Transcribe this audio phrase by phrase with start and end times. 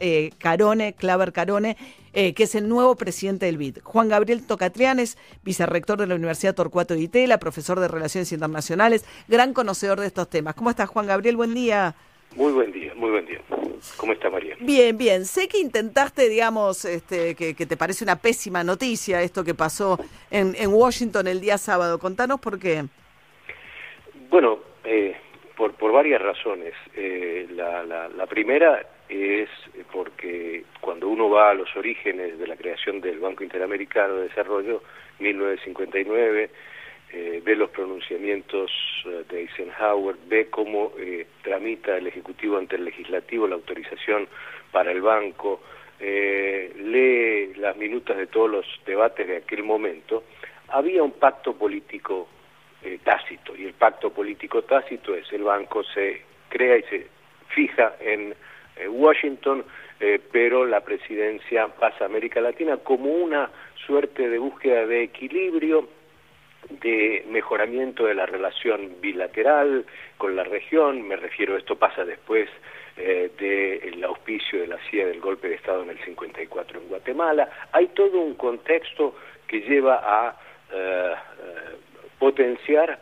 [0.00, 1.76] eh, Carone, Claver Carone,
[2.12, 3.78] eh, que es el nuevo presidente del BID.
[3.82, 9.52] Juan Gabriel Tocatrianes, vicerrector de la Universidad Torcuato de Itela, profesor de Relaciones Internacionales, gran
[9.52, 10.54] conocedor de estos temas.
[10.54, 11.36] ¿Cómo estás, Juan Gabriel?
[11.36, 11.94] Buen día.
[12.36, 13.40] Muy buen día, muy buen día.
[13.96, 14.56] ¿Cómo está María?
[14.60, 15.24] Bien, bien.
[15.24, 19.98] Sé que intentaste, digamos, este, que, te parece una pésima noticia esto que pasó
[20.30, 21.98] en, Washington el día sábado.
[21.98, 22.84] Contanos por qué.
[24.30, 25.16] Bueno, eh,
[25.56, 26.74] por, por varias razones.
[26.96, 29.48] Eh, la, la, primera es
[29.92, 34.82] porque cuando uno va a los orígenes de la creación del Banco Interamericano de Desarrollo,
[35.18, 36.50] 1959,
[37.12, 38.70] eh, ve los pronunciamientos
[39.06, 44.26] eh, de Eisenhower, ve cómo eh, tramita el Ejecutivo ante el Legislativo la autorización
[44.72, 45.60] para el banco,
[46.00, 50.24] lee las minutas de todos los debates de aquel momento,
[50.68, 52.28] había un pacto político
[53.04, 57.06] tácito, y el pacto político tácito es el banco se crea y se
[57.48, 58.34] fija en
[58.88, 59.64] Washington,
[60.32, 63.50] pero la presidencia pasa a América Latina como una
[63.86, 65.88] suerte de búsqueda de equilibrio
[66.70, 69.84] de mejoramiento de la relación bilateral
[70.16, 72.48] con la región, me refiero, esto pasa después
[72.96, 77.48] eh, del auspicio de la CIA del golpe de Estado en el 54 en Guatemala,
[77.72, 79.14] hay todo un contexto
[79.46, 80.36] que lleva a
[80.72, 81.76] eh, eh,
[82.18, 82.98] potenciar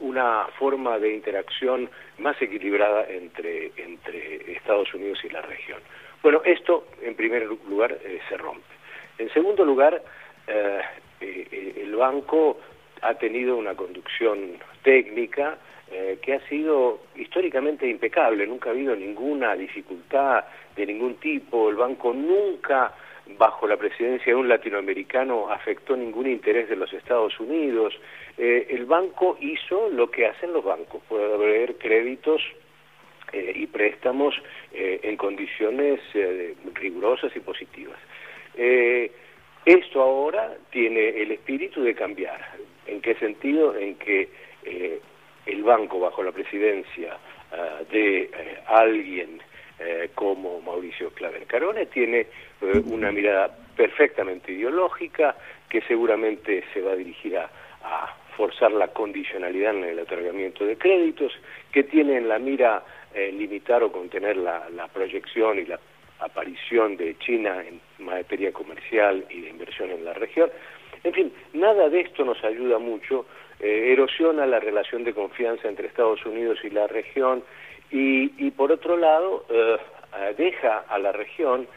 [0.00, 5.80] una forma de interacción más equilibrada entre, entre Estados Unidos y la región.
[6.22, 7.98] Bueno, esto en primer lugar
[8.28, 8.64] se rompe.
[9.18, 10.02] En segundo lugar,
[11.20, 12.58] el banco
[13.02, 15.58] ha tenido una conducción técnica
[15.92, 21.76] eh, que ha sido históricamente impecable, nunca ha habido ninguna dificultad de ningún tipo, el
[21.76, 22.94] banco nunca
[23.38, 27.94] bajo la presidencia de un latinoamericano afectó ningún interés de los Estados Unidos,
[28.38, 32.42] eh, el banco hizo lo que hacen los bancos, haber créditos
[33.32, 34.34] eh, y préstamos
[34.72, 36.00] en condiciones
[36.74, 37.98] rigurosas y positivas.
[39.64, 42.40] esto ahora tiene el espíritu de cambiar.
[42.86, 43.76] ¿En qué sentido?
[43.76, 44.28] En que
[44.64, 45.00] eh,
[45.46, 47.16] el banco, bajo la presidencia
[47.52, 49.40] ah, de eh, alguien
[49.78, 52.26] eh, como Mauricio Claver Carone, tiene
[52.86, 55.36] una mirada perfectamente ideológica
[55.68, 57.50] que seguramente se va a dirigir a,
[58.36, 61.32] forzar la condicionalidad en el otorgamiento de créditos,
[61.72, 62.84] que tiene en la mira
[63.32, 65.78] limitar o contener la, proyección y la
[66.18, 70.50] aparición de China en materia comercial y de inversión en la región.
[71.04, 73.26] En fin, nada de esto nos ayuda mucho,
[73.60, 77.44] eh, erosiona la relación de confianza entre Estados Unidos y la región
[77.90, 79.76] y, por otro lado eh,
[80.36, 81.68] deja a la región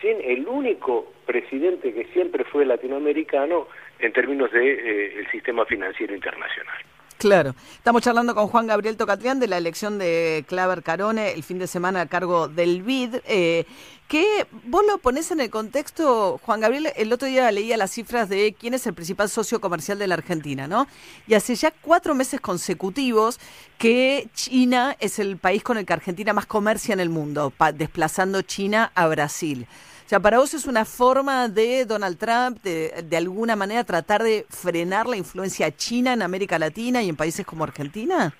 [0.00, 3.66] sin el único presidente que siempre fue latinoamericano
[3.98, 6.76] en términos del de, eh, sistema financiero internacional.
[7.18, 7.54] Claro.
[7.72, 11.66] Estamos charlando con Juan Gabriel Tocatrián de la elección de Claver Carone el fin de
[11.66, 13.16] semana a cargo del BID.
[13.26, 13.64] Eh,
[14.06, 18.28] que vos lo ponés en el contexto, Juan Gabriel, el otro día leía las cifras
[18.28, 20.86] de quién es el principal socio comercial de la Argentina, ¿no?
[21.26, 23.40] Y hace ya cuatro meses consecutivos
[23.78, 28.42] que China es el país con el que Argentina más comercia en el mundo, desplazando
[28.42, 29.66] China a Brasil.
[30.06, 34.46] Sea, para vos es una forma de Donald Trump de, de alguna manera tratar de
[34.48, 38.32] frenar la influencia china en América Latina y en países como Argentina.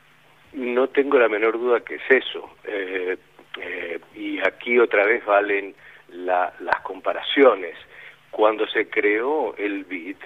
[0.53, 2.51] No tengo la menor duda que es eso.
[2.63, 3.19] Eh,
[3.61, 5.75] eh, y aquí otra vez valen
[6.09, 7.75] las comparaciones.
[8.31, 10.17] Cuando se creó el BID,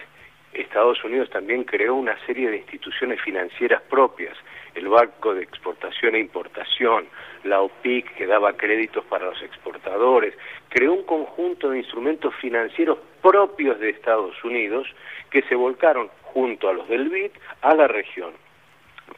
[0.53, 4.37] Estados Unidos también creó una serie de instituciones financieras propias
[4.81, 7.07] el Banco de Exportación e Importación,
[7.45, 10.35] la OPIC que daba créditos para los exportadores,
[10.71, 14.89] creó un conjunto de instrumentos financieros propios de Estados Unidos
[15.31, 17.31] que se volcaron junto a los del BID
[17.61, 18.33] a la región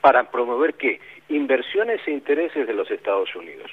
[0.00, 1.00] para promover qué?
[1.28, 3.70] Inversiones e intereses de los Estados Unidos.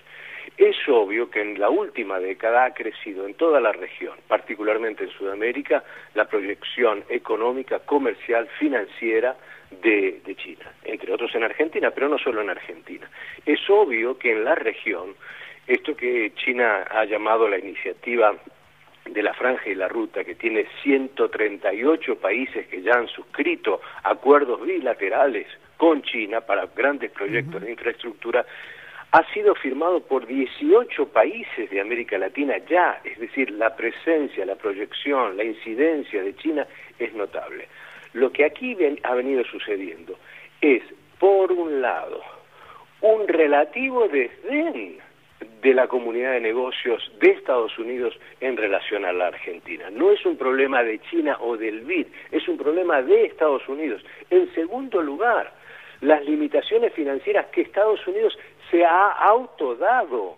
[0.59, 5.09] Es obvio que en la última década ha crecido en toda la región, particularmente en
[5.09, 9.37] Sudamérica, la proyección económica, comercial, financiera
[9.81, 13.09] de, China, entre otros en Argentina, pero no solo en Argentina.
[13.45, 15.15] Es obvio que en la región,
[15.65, 18.35] esto que China ha llamado la iniciativa
[19.05, 24.61] de la franja y la ruta, que tiene 138 países que ya han suscrito acuerdos
[24.61, 25.47] bilaterales
[25.77, 28.45] con China para grandes proyectos de infraestructura,
[29.11, 34.55] ha sido firmado por 18 países de América Latina ya, es decir, la presencia, la
[34.55, 36.67] proyección, la incidencia de China
[36.99, 37.67] es notable.
[38.13, 40.17] Lo que aquí ha venido sucediendo
[40.61, 40.83] es,
[41.19, 42.21] por un lado,
[43.01, 44.97] un relativo desdén
[45.61, 49.89] de la comunidad de negocios de Estados Unidos en relación a la Argentina.
[49.89, 54.03] No es un problema de China o del BID, es un problema de Estados Unidos.
[54.29, 55.51] En segundo lugar,
[56.01, 58.37] las limitaciones financieras que Estados Unidos
[58.69, 60.37] se ha autodado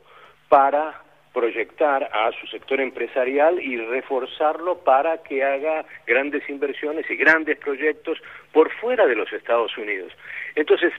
[0.50, 1.02] para
[1.34, 8.18] proyectar a su sector empresarial y reforzarlo para que haga grandes inversiones y grandes proyectos
[8.52, 10.12] por fuera de los Estados Unidos.
[10.56, 10.92] Entonces,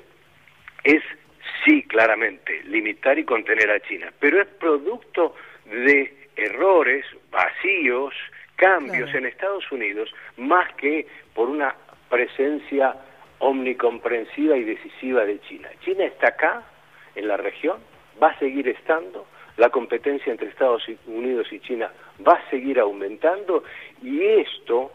[0.84, 1.02] es
[1.64, 5.34] sí, claramente, limitar y contener a China, pero es producto
[5.66, 8.14] de errores, vacíos,
[8.56, 11.74] cambios en Estados Unidos, más que por una
[12.08, 12.94] presencia
[13.38, 15.68] omnicomprensiva y decisiva de China.
[15.84, 16.62] China está acá,
[17.14, 17.78] en la región,
[18.22, 19.26] va a seguir estando,
[19.56, 21.90] la competencia entre Estados Unidos y China
[22.26, 23.64] va a seguir aumentando
[24.02, 24.92] y esto,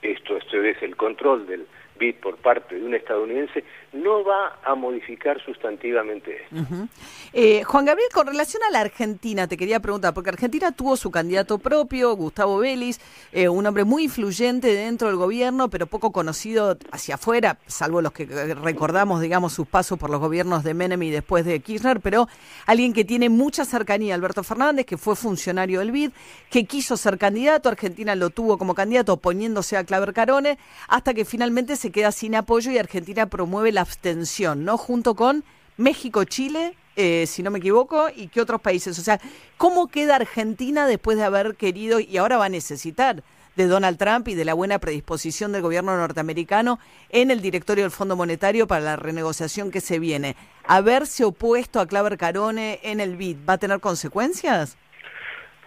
[0.00, 1.66] esto, esto es el control del
[2.10, 3.62] por parte de un estadounidense
[3.92, 6.88] no va a modificar sustantivamente esto.
[7.32, 11.10] Eh, Juan Gabriel, con relación a la Argentina, te quería preguntar, porque Argentina tuvo su
[11.10, 12.98] candidato propio, Gustavo Vélez,
[13.32, 18.12] eh, un hombre muy influyente dentro del gobierno, pero poco conocido hacia afuera, salvo los
[18.12, 22.28] que recordamos, digamos, sus pasos por los gobiernos de Menem y después de Kirchner, pero
[22.66, 26.10] alguien que tiene mucha cercanía, Alberto Fernández, que fue funcionario del BID,
[26.50, 30.58] que quiso ser candidato, Argentina lo tuvo como candidato oponiéndose a Claver Carone,
[30.88, 34.76] hasta que finalmente se queda sin apoyo y Argentina promueve la abstención, ¿no?
[34.76, 35.44] Junto con
[35.76, 38.98] México, Chile, eh, si no me equivoco, y qué otros países.
[38.98, 39.20] O sea,
[39.56, 43.22] ¿cómo queda Argentina después de haber querido y ahora va a necesitar
[43.56, 46.78] de Donald Trump y de la buena predisposición del gobierno norteamericano
[47.10, 50.36] en el directorio del Fondo Monetario para la renegociación que se viene?
[50.64, 54.78] ¿Haberse opuesto a Claver Carone en el BID va a tener consecuencias?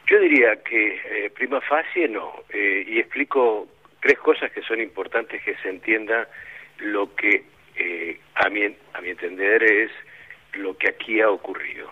[0.08, 3.68] Yo diría que eh, prima facie no, eh, y explico
[4.06, 6.28] tres cosas que son importantes que se entienda
[6.78, 7.44] lo que
[7.76, 8.64] eh, a, mi,
[8.94, 9.90] a mi entender es
[10.54, 11.90] lo que aquí ha ocurrido.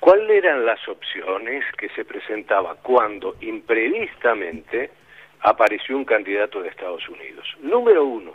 [0.00, 4.88] ¿Cuáles eran las opciones que se presentaba cuando imprevistamente
[5.40, 7.46] apareció un candidato de Estados Unidos?
[7.60, 8.32] Número uno,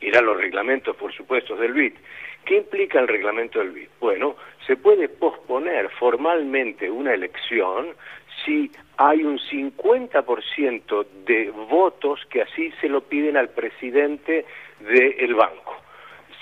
[0.00, 1.94] ir a los reglamentos, por supuesto, del BID.
[2.44, 3.88] ¿Qué implica el reglamento del BID?
[3.98, 4.36] Bueno,
[4.68, 7.96] se puede posponer formalmente una elección
[8.44, 14.46] si hay un 50% de votos que así se lo piden al presidente
[14.80, 15.76] del banco.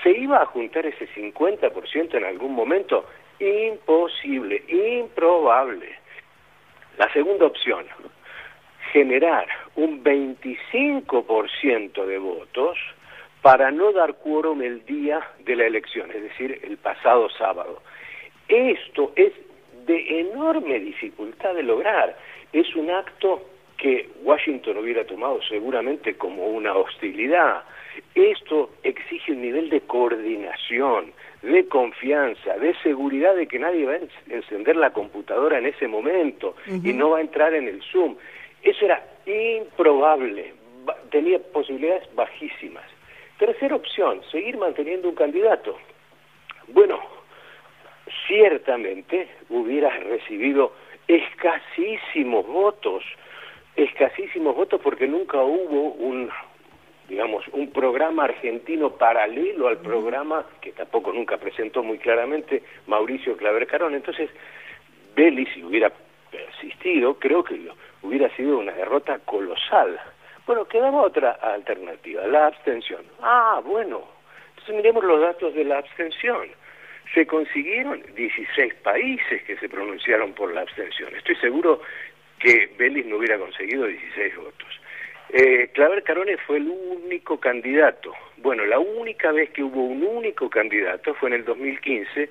[0.02, 3.06] ¿Se iba a juntar ese 50% en algún momento?
[3.40, 5.98] Imposible, improbable.
[6.98, 7.86] La segunda opción,
[8.92, 9.46] generar
[9.76, 12.78] un 25% de votos
[13.42, 17.82] para no dar quórum el día de la elección, es decir, el pasado sábado.
[18.48, 19.32] Esto es
[19.86, 22.16] de enorme dificultad de lograr.
[22.52, 23.42] Es un acto
[23.76, 27.64] que Washington hubiera tomado seguramente como una hostilidad.
[28.14, 34.34] Esto exige un nivel de coordinación, de confianza, de seguridad de que nadie va a
[34.34, 38.16] encender la computadora en ese momento y no va a entrar en el Zoom.
[38.62, 40.54] Eso era improbable,
[41.10, 42.84] tenía posibilidades bajísimas.
[43.38, 45.76] Tercera opción, seguir manteniendo un candidato.
[46.68, 47.00] Bueno,
[48.26, 50.72] ciertamente hubiera recibido
[51.06, 53.04] escasísimos votos,
[53.76, 56.30] escasísimos votos porque nunca hubo un
[57.08, 63.66] digamos un programa argentino paralelo al programa que tampoco nunca presentó muy claramente Mauricio Claver
[63.66, 63.94] Carón.
[63.94, 64.30] Entonces,
[65.14, 65.92] Belli si hubiera
[66.30, 67.60] persistido, creo que
[68.02, 70.00] hubiera sido una derrota colosal.
[70.46, 73.02] Bueno, quedaba otra alternativa, la abstención.
[73.20, 74.02] Ah, bueno,
[74.50, 76.48] entonces miremos los datos de la abstención
[77.14, 81.14] se consiguieron 16 países que se pronunciaron por la abstención.
[81.14, 81.80] Estoy seguro
[82.38, 84.80] que Vélez no hubiera conseguido 16 votos.
[85.30, 88.12] Eh, Claver Carone fue el único candidato.
[88.38, 92.28] Bueno, la única vez que hubo un único candidato fue en el 2015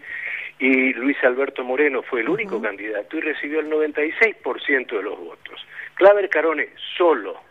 [0.60, 5.66] y Luis Alberto Moreno fue el único candidato y recibió el 96% de los votos.
[5.96, 7.42] Claver Carone solo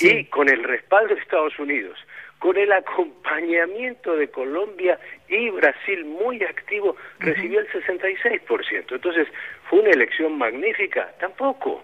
[0.00, 1.98] y con el respaldo de Estados Unidos
[2.40, 8.92] con el acompañamiento de Colombia y Brasil muy activo, recibió el 66%.
[8.92, 9.28] Entonces,
[9.68, 11.12] ¿fue una elección magnífica?
[11.20, 11.82] Tampoco.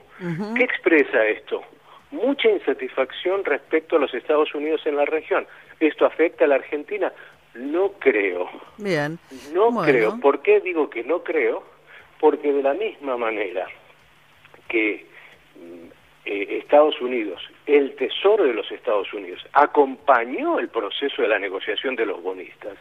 [0.57, 1.63] ¿Qué expresa esto?
[2.11, 5.47] Mucha insatisfacción respecto a los Estados Unidos en la región.
[5.79, 7.13] ¿Esto afecta a la Argentina?
[7.55, 8.49] No creo.
[8.79, 9.19] Bien.
[9.53, 10.19] No creo.
[10.21, 11.65] ¿Por qué digo que no creo?
[12.19, 13.67] Porque de la misma manera
[14.69, 15.05] que
[15.55, 15.89] mm,
[16.25, 21.97] eh, Estados Unidos, el Tesoro de los Estados Unidos, acompañó el proceso de la negociación
[21.97, 22.77] de los bonistas.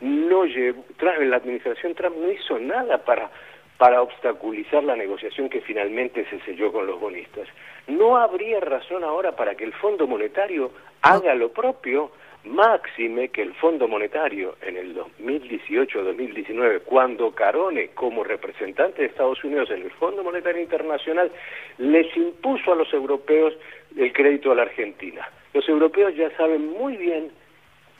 [0.00, 3.30] No llevó, la administración Trump no hizo nada para,
[3.76, 7.46] para obstaculizar la negociación que finalmente se selló con los bonistas.
[7.86, 10.72] No habría razón ahora para que el Fondo Monetario
[11.02, 12.10] haga lo propio
[12.44, 19.70] máxime que el Fondo Monetario en el 2018-2019, cuando Carone, como representante de Estados Unidos
[19.70, 21.30] en el Fondo Monetario Internacional,
[21.78, 23.54] les impuso a los europeos
[23.96, 25.28] el crédito a la Argentina.
[25.52, 27.30] Los europeos ya saben muy bien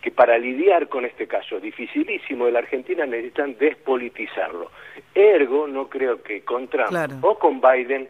[0.01, 4.71] que para lidiar con este caso dificilísimo de la Argentina necesitan despolitizarlo.
[5.15, 8.09] Ergo, no creo que con Trump o con Biden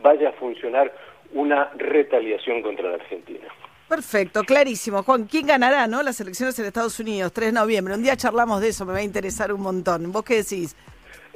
[0.00, 0.92] vaya a funcionar
[1.32, 3.48] una retaliación contra la Argentina.
[3.88, 5.02] Perfecto, clarísimo.
[5.02, 6.02] Juan, ¿quién ganará, no?
[6.02, 7.94] Las elecciones en Estados Unidos, 3 de noviembre.
[7.94, 10.10] Un día charlamos de eso, me va a interesar un montón.
[10.10, 10.76] ¿Vos qué decís?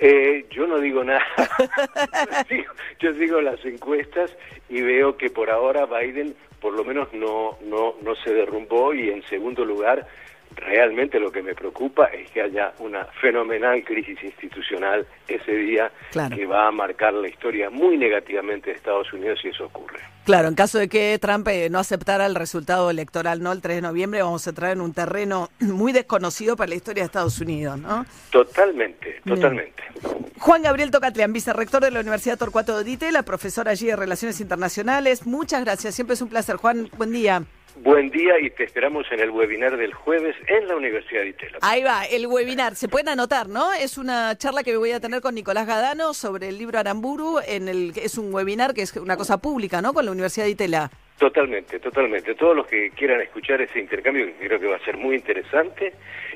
[0.03, 1.23] Eh, yo no digo nada.
[3.01, 4.35] yo sigo las encuestas
[4.71, 9.11] y veo que por ahora Biden por lo menos no, no, no se derrumbó y
[9.11, 10.07] en segundo lugar
[10.61, 15.91] realmente lo que me preocupa es que haya una fenomenal crisis institucional ese día
[16.35, 20.01] que va a marcar la historia muy negativamente de Estados Unidos si eso ocurre.
[20.25, 23.53] Claro, en caso de que Trump eh, no aceptara el resultado electoral, ¿no?
[23.53, 27.03] El 3 de noviembre vamos a entrar en un terreno muy desconocido para la historia
[27.03, 28.05] de Estados Unidos, ¿no?
[28.31, 29.83] Totalmente, totalmente.
[30.39, 35.27] Juan Gabriel Tocatlián, vicerrector de la Universidad Torcuato de Itela, profesor allí de Relaciones Internacionales.
[35.27, 36.57] Muchas gracias, siempre es un placer.
[36.57, 37.43] Juan, buen día.
[37.77, 41.59] Buen día y te esperamos en el webinar del jueves en la Universidad de Itela.
[41.63, 42.75] Ahí va, el webinar.
[42.75, 43.73] Se pueden anotar, ¿no?
[43.73, 47.39] Es una charla que voy a tener con Nicolás Gadano sobre el libro Aramburu.
[47.47, 49.93] En el, es un webinar que es una cosa pública, ¿no?
[49.93, 50.91] Con la Universidad de Itela.
[51.19, 52.35] Totalmente, totalmente.
[52.35, 55.93] Todos los que quieran escuchar ese intercambio, que creo que va a ser muy interesante,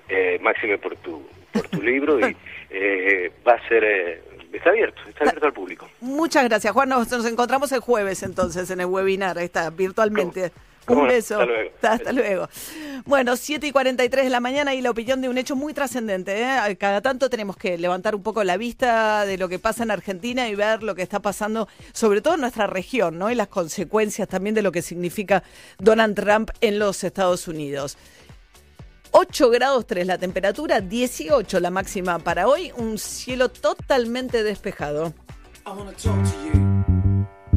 [0.09, 2.37] eh, máxime por tu, por tu libro, y
[2.71, 3.83] eh, va a ser...
[3.83, 4.23] Eh,
[4.53, 5.88] está abierto, está abierto al público.
[6.00, 6.91] Muchas gracias, Juan.
[6.91, 10.53] Nos, encontramos el jueves entonces en el webinar, está virtualmente.
[10.87, 11.38] Un beso.
[11.83, 12.49] Hasta luego.
[13.07, 16.43] Bueno, 7 y 43 de la mañana y la opinión de un hecho muy trascendente.
[16.43, 16.76] ¿eh?
[16.79, 20.49] Cada tanto tenemos que levantar un poco la vista de lo que pasa en Argentina
[20.49, 23.31] y ver lo que está pasando, sobre todo en nuestra región, ¿no?
[23.31, 25.43] Y las consecuencias también de lo que significa
[25.79, 27.97] Donald Trump en los Estados Unidos.
[29.17, 35.14] 8 grados 3 la temperatura, 18 la máxima para hoy, un cielo totalmente despejado.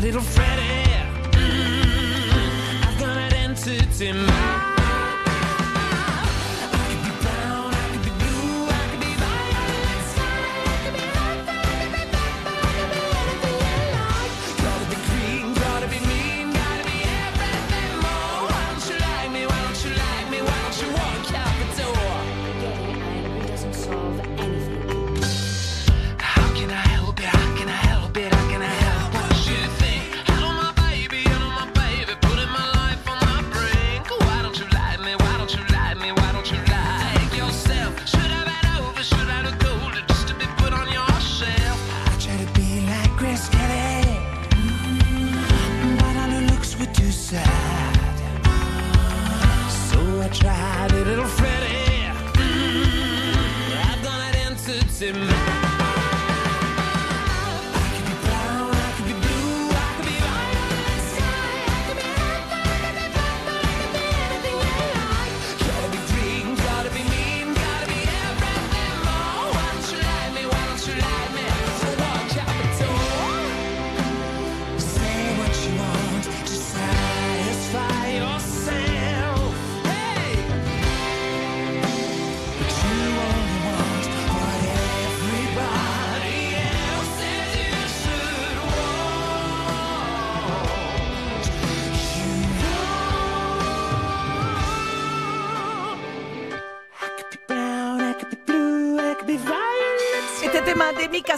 [0.00, 0.88] little Freddie.
[1.32, 4.49] Mm, I've got an entity mind.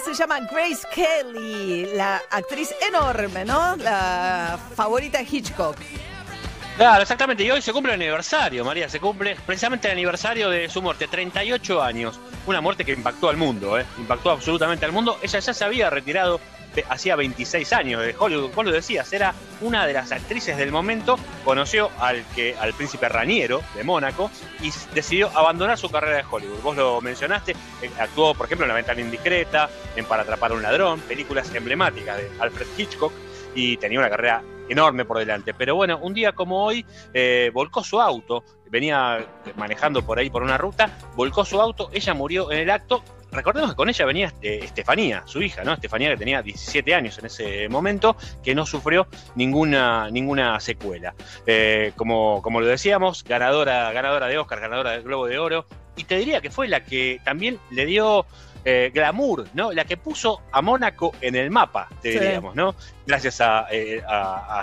[0.04, 3.76] Se llama Grace Kelly, la actriz enorme, ¿no?
[3.76, 5.76] La favorita de Hitchcock.
[6.76, 7.44] Claro, exactamente.
[7.44, 8.88] Y hoy se cumple el aniversario, María.
[8.88, 12.18] Se cumple precisamente el aniversario de su muerte, 38 años.
[12.46, 13.86] Una muerte que impactó al mundo, ¿eh?
[13.98, 15.18] Impactó absolutamente al mundo.
[15.22, 16.40] Ella ya se había retirado
[16.88, 18.52] hacía 26 años de Hollywood.
[18.54, 21.18] Vos lo decías, era una de las actrices del momento.
[21.44, 26.60] Conoció al, que, al príncipe Raniero de Mónaco y decidió abandonar su carrera de Hollywood.
[26.62, 27.52] Vos lo mencionaste,
[27.82, 31.54] eh, actuó, por ejemplo, en La ventana indiscreta, en Para atrapar a un ladrón, películas
[31.54, 33.12] emblemáticas de Alfred Hitchcock
[33.54, 35.54] y tenía una carrera enorme por delante.
[35.54, 39.24] Pero bueno, un día como hoy eh, volcó su auto, venía
[39.56, 43.02] manejando por ahí por una ruta, volcó su auto, ella murió en el acto
[43.32, 45.72] recordemos que con ella venía eh, Estefanía, su hija, ¿no?
[45.72, 51.14] Estefanía que tenía 17 años en ese momento, que no sufrió ninguna, ninguna secuela.
[51.46, 56.04] Eh, como, como lo decíamos, ganadora, ganadora de Oscar, ganadora del Globo de Oro, y
[56.04, 58.26] te diría que fue la que también le dio
[58.64, 59.72] eh, glamour, ¿no?
[59.72, 62.74] La que puso a Mónaco en el mapa, te diríamos, ¿no?
[63.06, 63.66] Gracias a,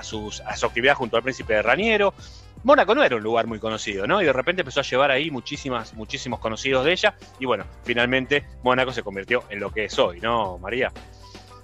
[0.02, 2.14] sus, a su actividad junto al príncipe de Raniero,
[2.64, 4.22] Mónaco no era un lugar muy conocido, ¿no?
[4.22, 7.16] Y de repente empezó a llevar ahí muchísimas, muchísimos conocidos de ella.
[7.40, 10.92] Y bueno, finalmente Mónaco se convirtió en lo que es hoy, ¿no, María?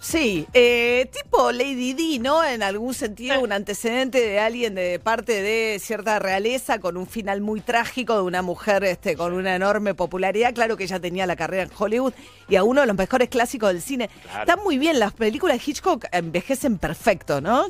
[0.05, 2.43] Sí, eh, tipo Lady D, ¿no?
[2.43, 7.41] En algún sentido, un antecedente de alguien de parte de cierta realeza, con un final
[7.41, 10.53] muy trágico de una mujer este, con una enorme popularidad.
[10.53, 12.13] Claro que ella tenía la carrera en Hollywood
[12.47, 14.11] y a uno de los mejores clásicos del cine.
[14.39, 17.65] Están muy bien, las películas de Hitchcock envejecen perfecto, ¿no?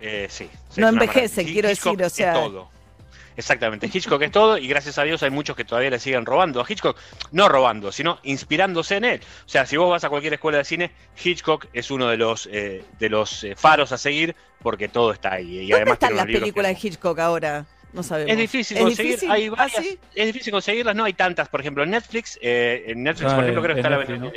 [0.00, 2.32] Eh, sí, No envejecen, quiero decir, o sea.
[2.32, 2.70] Todo.
[3.36, 6.60] Exactamente, Hitchcock es todo y gracias a Dios hay muchos que todavía le siguen robando
[6.60, 6.98] a Hitchcock,
[7.30, 9.20] no robando, sino inspirándose en él.
[9.46, 10.90] O sea, si vos vas a cualquier escuela de cine,
[11.22, 15.34] Hitchcock es uno de los, eh, de los eh, faros a seguir porque todo está
[15.34, 15.60] ahí.
[15.60, 17.66] Y ¿Dónde están las películas de Hitchcock ahora?
[17.92, 18.32] No sabemos.
[18.32, 21.90] Es difícil conseguir, hay ¿Ah, varias, es difícil conseguirlas, no hay tantas, por ejemplo, en
[21.90, 24.32] Netflix, eh, en Netflix, por ejemplo, creo que está la no,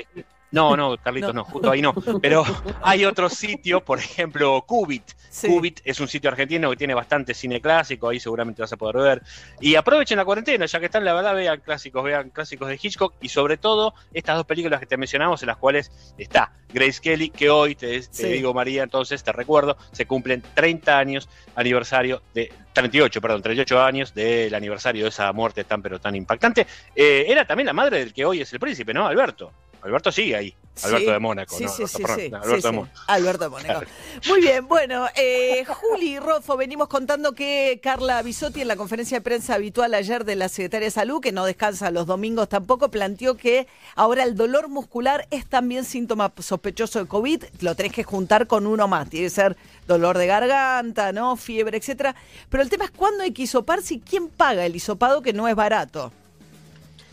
[0.55, 1.93] no, Carlitos, no, justo ahí no.
[2.21, 2.43] Pero
[2.81, 5.03] hay otro sitio, por ejemplo, Cubit.
[5.41, 8.97] Cubit es un sitio argentino que tiene bastante cine clásico, ahí seguramente vas a poder
[8.97, 9.21] ver.
[9.59, 13.15] Y aprovechen la cuarentena, ya que están, la verdad, vean clásicos, vean clásicos de Hitchcock
[13.21, 17.29] y sobre todo estas dos películas que te mencionamos, en las cuales está Grace Kelly,
[17.29, 23.21] que hoy te, digo, María, entonces te recuerdo, se cumplen 30 años aniversario de 38,
[23.21, 26.67] perdón, 38 años del aniversario de esa muerte tan pero tan impactante.
[26.93, 29.07] Eh, era también la madre del que hoy es el príncipe, ¿no?
[29.07, 29.51] Alberto.
[29.85, 30.55] Alberto sigue ahí.
[30.83, 31.69] Alberto de Mónaco, sí, ¿no?
[31.69, 33.81] Sí, sí, Alberto, de Alberto de Mónaco.
[34.27, 39.21] Muy bien, bueno, eh, Juli Rofo, venimos contando que Carla Bisotti en la conferencia de
[39.21, 43.37] prensa habitual ayer de la Secretaria de Salud, que no descansa los domingos tampoco, planteó
[43.37, 48.47] que ahora el dolor muscular es también síntoma sospechoso de COVID, lo tenés que juntar
[48.47, 49.55] con uno más, tiene que ser
[49.87, 51.37] dolor de garganta, ¿no?
[51.37, 52.15] Fiebre, etcétera.
[52.49, 55.47] Pero el tema es cuándo hay que hisoparse y quién paga el hisopado, que no
[55.47, 56.11] es barato.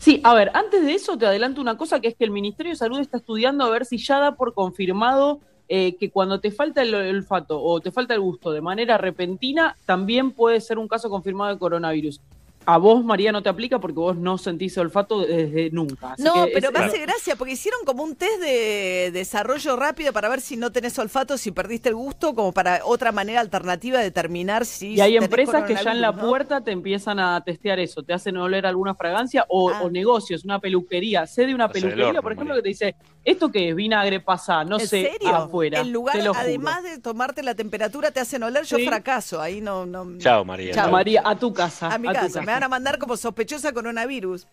[0.03, 2.73] Sí, a ver, antes de eso te adelanto una cosa que es que el Ministerio
[2.73, 6.51] de Salud está estudiando a ver si ya da por confirmado eh, que cuando te
[6.51, 10.89] falta el olfato o te falta el gusto de manera repentina, también puede ser un
[10.89, 12.21] caso confirmado de coronavirus
[12.67, 16.15] a vos, María, no te aplica porque vos no sentís olfato desde nunca.
[16.19, 20.41] no, pero me hace gracia porque hicieron como un test de desarrollo rápido para ver
[20.41, 24.65] si no tenés olfato, si perdiste el gusto, como para otra manera alternativa de determinar
[24.67, 24.95] si.
[24.95, 28.37] Y hay empresas que ya en la puerta te empiezan a testear eso, te hacen
[28.37, 29.89] oler alguna fragancia o, ah.
[29.91, 31.27] negocios, una peluquería.
[31.27, 33.77] Sé de una peluquería, por ejemplo, que te dice: ¿esto qué es?
[33.77, 35.81] Vinagre pasa, no sé, afuera.
[35.81, 39.41] En lugar, además de tomarte la temperatura, te hacen oler, yo fracaso.
[39.41, 39.87] Ahí no.
[39.87, 40.75] no Chao, María.
[40.75, 41.93] Chao, María, a tu casa.
[41.93, 44.47] A mi casa van a mandar como sospechosa coronavirus.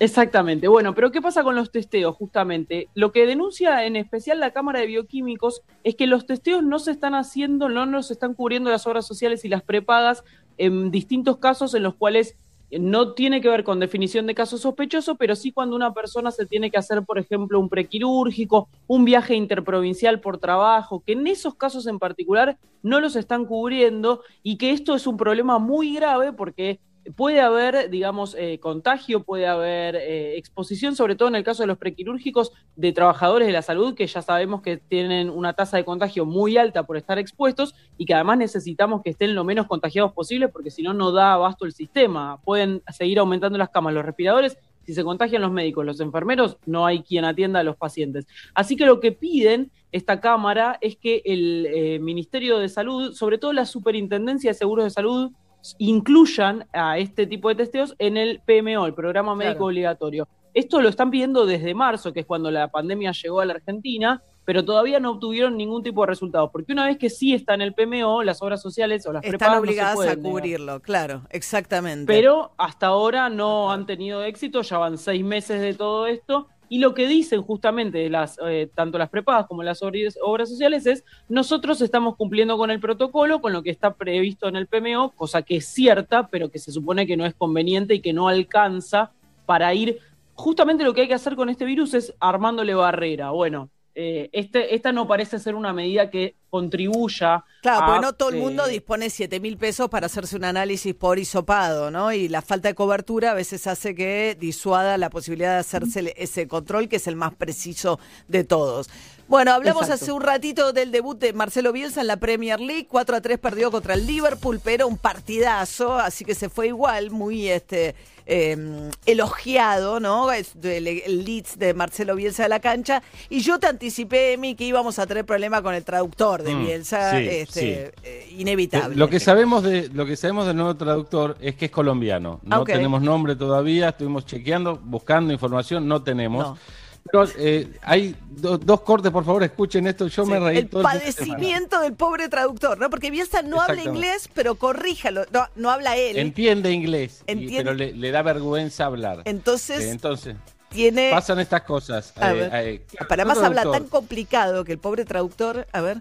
[0.00, 0.66] Exactamente.
[0.66, 2.16] Bueno, pero ¿qué pasa con los testeos?
[2.16, 6.78] Justamente, lo que denuncia en especial la Cámara de Bioquímicos es que los testeos no
[6.78, 10.24] se están haciendo, no nos están cubriendo las obras sociales y las prepagas
[10.56, 12.36] en distintos casos en los cuales
[12.78, 16.46] no tiene que ver con definición de caso sospechoso, pero sí cuando una persona se
[16.46, 21.56] tiene que hacer, por ejemplo, un prequirúrgico, un viaje interprovincial por trabajo, que en esos
[21.56, 26.32] casos en particular no los están cubriendo y que esto es un problema muy grave
[26.32, 26.78] porque
[27.16, 31.66] puede haber, digamos, eh, contagio, puede haber eh, exposición, sobre todo en el caso de
[31.66, 35.84] los prequirúrgicos de trabajadores de la salud, que ya sabemos que tienen una tasa de
[35.84, 40.12] contagio muy alta por estar expuestos y que además necesitamos que estén lo menos contagiados
[40.12, 42.40] posible porque si no, no da abasto el sistema.
[42.44, 44.56] Pueden seguir aumentando las camas, los respiradores.
[44.84, 48.26] Si se contagian los médicos, los enfermeros, no hay quien atienda a los pacientes.
[48.54, 53.38] Así que lo que piden esta Cámara es que el eh, Ministerio de Salud, sobre
[53.38, 55.32] todo la Superintendencia de Seguros de Salud,
[55.78, 60.28] incluyan a este tipo de testeos en el PMO, el Programa Médico Obligatorio.
[60.54, 64.22] Esto lo están pidiendo desde marzo, que es cuando la pandemia llegó a la Argentina,
[64.44, 66.50] pero todavía no obtuvieron ningún tipo de resultado.
[66.50, 69.56] Porque una vez que sí está en el PMO, las obras sociales o las Están
[69.56, 72.12] obligadas a cubrirlo, claro, exactamente.
[72.12, 76.78] Pero hasta ahora no han tenido éxito, ya van seis meses de todo esto y
[76.78, 81.80] lo que dicen justamente las, eh, tanto las prepagas como las obras sociales es, nosotros
[81.80, 85.56] estamos cumpliendo con el protocolo, con lo que está previsto en el PMO, cosa que
[85.56, 89.10] es cierta, pero que se supone que no es conveniente y que no alcanza
[89.46, 89.98] para ir...
[90.34, 93.30] Justamente lo que hay que hacer con este virus es armándole barrera.
[93.30, 93.68] Bueno,
[94.02, 97.44] eh, este, esta no parece ser una medida que contribuya.
[97.60, 100.44] Claro, a, porque no todo el mundo eh, dispone 7 mil pesos para hacerse un
[100.44, 102.10] análisis por hisopado, ¿no?
[102.10, 106.48] Y la falta de cobertura a veces hace que disuada la posibilidad de hacerse ese
[106.48, 108.88] control, que es el más preciso de todos.
[109.30, 110.04] Bueno, hablamos Exacto.
[110.06, 112.88] hace un ratito del debut de Marcelo Bielsa en la Premier League.
[112.90, 117.12] 4 a 3 perdió contra el Liverpool, pero un partidazo, así que se fue igual,
[117.12, 117.94] muy este
[118.26, 120.32] eh, elogiado, ¿no?
[120.32, 123.04] El, el Leeds de Marcelo Bielsa de la cancha.
[123.28, 126.66] Y yo te anticipé, Emi, que íbamos a tener problema con el traductor de Mm,
[126.66, 128.96] Bielsa, sí, este, eh, inevitable.
[128.96, 132.40] Lo que sabemos de lo que sabemos del nuevo traductor es que es colombiano.
[132.42, 136.48] No tenemos nombre todavía, estuvimos chequeando, buscando información, no tenemos.
[136.48, 136.58] No.
[137.04, 140.06] Pero eh, hay do- dos cortes, por favor, escuchen esto.
[140.06, 142.90] Yo Sí, me reí el todo padecimiento del pobre traductor, ¿no?
[142.90, 145.24] Porque Bielsa no habla inglés, pero corríjalo.
[145.32, 146.18] No, no habla él.
[146.18, 149.22] Entiende inglés, y- Entiende- pero le, le da vergüenza hablar.
[149.24, 150.36] Entonces Eh, entonces,
[150.68, 151.10] tiene.
[151.10, 152.12] pasan estas cosas.
[152.16, 152.50] A Eh, ver.
[152.54, 155.66] eh, Para más habla tan complicado que el pobre traductor.
[155.72, 155.98] A ver.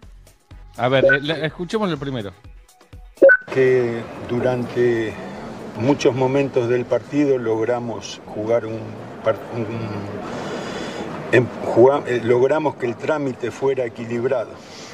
[0.77, 2.33] A ver, eh, escuchemos el primero.
[3.53, 5.11] que durante
[5.79, 10.38] muchos momentos del partido logramos jugar un, un-
[11.31, 11.47] em-
[12.07, 14.49] eh, logramos que el trámite fuera equilibrado.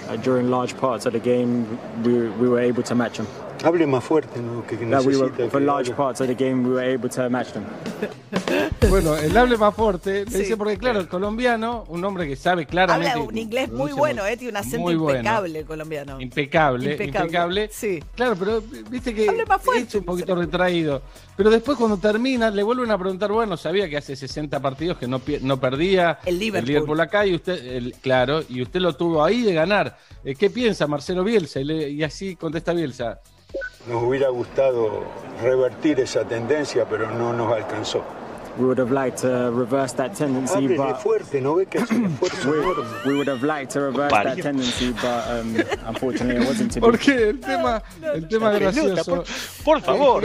[0.08, 1.66] Uh, during large parts of the game,
[2.04, 3.28] we, we were able to match them.
[3.66, 4.66] Hable más fuerte, ¿no?
[4.68, 7.48] Que were, necesita for que large parts of the game, we were able to match
[7.54, 7.64] them.
[8.90, 10.38] Bueno, el hable más fuerte, le Sí.
[10.40, 13.12] dice porque claro, el colombiano, un hombre que sabe claramente.
[13.14, 14.38] Habla un inglés muy bueno, ¿eh?
[14.38, 15.10] Tiene un acento bueno.
[15.10, 16.22] impecable el colombiano.
[16.22, 17.70] Impecable, Impecable, impecable.
[17.72, 18.04] sí.
[18.16, 21.02] Claro, pero viste que Hable más fuerte, es un poquito retraído.
[21.36, 25.08] Pero después cuando termina, le vuelven a preguntar, bueno, sabía que hace 60 partidos que
[25.08, 27.00] no, no perdía El Liverpool.
[27.02, 29.98] acá y usted, el- claro, y usted lo tuvo ahí de ganar.
[30.24, 31.60] Eh, ¿Qué piensa Marcelo Bielsa?
[31.60, 33.20] Y, le- y así contesta Bielsa.
[33.88, 35.04] Nos hubiera gustado
[35.42, 38.04] revertir esa tendencia, pero no nos alcanzó.
[38.58, 41.92] We would have liked to reverse that tendency, Háblele but fuerte, ¿no ve que es
[41.92, 42.84] un esfuerzo enorme?
[43.06, 45.56] we would have liked to reverse that tendency, but um,
[45.90, 46.82] unfortunately it wasn't to be.
[46.88, 49.26] Porque el tema, el tema gracioso.
[49.66, 50.24] Por favor,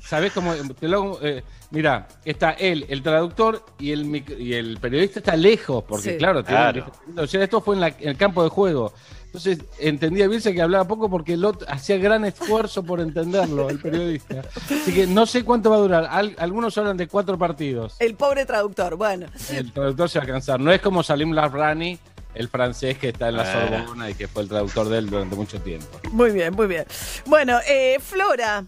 [0.00, 0.54] ¿Sabés cómo?
[0.78, 5.34] Te lo, eh, mira, está él, el traductor y el, mic- y el periodista está
[5.34, 6.18] lejos, porque Sí.
[6.18, 6.92] claro, tiene- Claro.
[7.18, 8.92] o sea, esto fue en, la- en el campo de juego.
[9.34, 13.78] Entonces entendía Bielsa que hablaba poco porque el otro hacía gran esfuerzo por entenderlo, el
[13.80, 14.42] periodista.
[14.70, 16.06] Así que no sé cuánto va a durar.
[16.10, 17.96] Al- algunos hablan de cuatro partidos.
[17.98, 18.94] El pobre traductor.
[18.96, 19.28] Bueno.
[19.50, 20.60] El traductor se va a cansar.
[20.60, 21.98] No es como Salim Labrani,
[22.34, 23.70] el francés que está en la Ah.
[23.80, 25.86] Sorbona y que fue el traductor de él durante mucho tiempo.
[26.10, 26.84] Muy bien, muy bien.
[27.24, 28.66] Bueno, eh, Flora.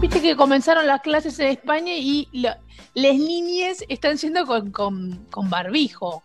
[0.00, 2.54] Viste que comenzaron las clases en España y lo-
[2.94, 6.22] las niñas están siendo con, con- con barbijo,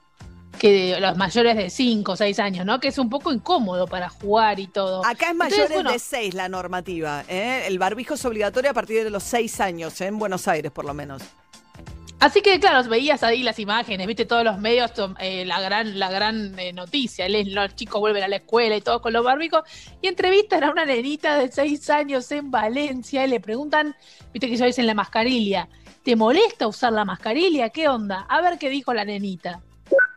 [0.55, 2.79] que los mayores de 5 o 6 años, ¿no?
[2.79, 5.05] Que es un poco incómodo para jugar y todo.
[5.05, 7.23] Acá es Entonces, mayores bueno, de 6 la normativa.
[7.27, 7.63] ¿eh?
[7.67, 10.07] El barbijo es obligatorio a partir de los 6 años, ¿eh?
[10.07, 11.21] en Buenos Aires por lo menos.
[12.19, 16.09] Así que, claro, veías ahí las imágenes, viste todos los medios, eh, la gran, la
[16.09, 19.63] gran eh, noticia, los chicos vuelven a la escuela y todos con los barbijos,
[20.01, 23.95] y entrevistan a una nenita de seis años en Valencia y le preguntan,
[24.33, 25.67] viste que ellos dicen la mascarilla,
[26.03, 27.69] ¿te molesta usar la mascarilla?
[27.69, 28.25] ¿Qué onda?
[28.29, 29.61] A ver qué dijo la nenita.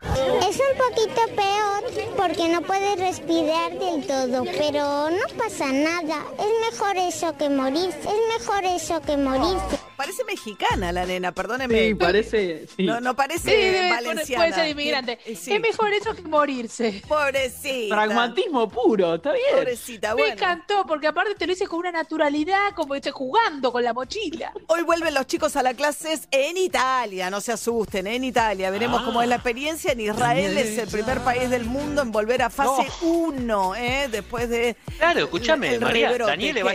[0.01, 6.23] Es un poquito peor porque no puedes respirar del todo, pero no pasa nada.
[6.37, 7.89] Es mejor eso que morir.
[7.89, 9.57] Es mejor eso que morir.
[9.97, 11.87] Parece mexicana la nena, perdóneme.
[11.89, 12.67] Sí, parece.
[12.77, 12.85] sí.
[12.85, 14.43] No, no Sí, parece debe- valenciana.
[14.45, 15.19] puede ser inmigrante.
[15.35, 15.53] Sí.
[15.53, 17.01] Es mejor eso que morirse.
[17.05, 17.95] Pobrecita.
[17.95, 19.45] Pragmatismo puro, está bien.
[19.51, 20.33] Pobrecita, Me bueno.
[20.35, 24.53] encantó, porque aparte te lo hice con una naturalidad, como estoy jugando con la mochila.
[24.67, 28.71] Hoy vuelven los chicos a las clases en Italia, no se asusten, en Italia.
[28.71, 29.88] Veremos cómo es la experiencia.
[29.97, 34.07] Israel es el primer país del mundo en volver a fase 1, ¿eh?
[34.11, 34.75] después de.
[34.97, 36.65] Claro, escúchame, el María, rebrote, Daniele ¿qué?
[36.65, 36.73] va,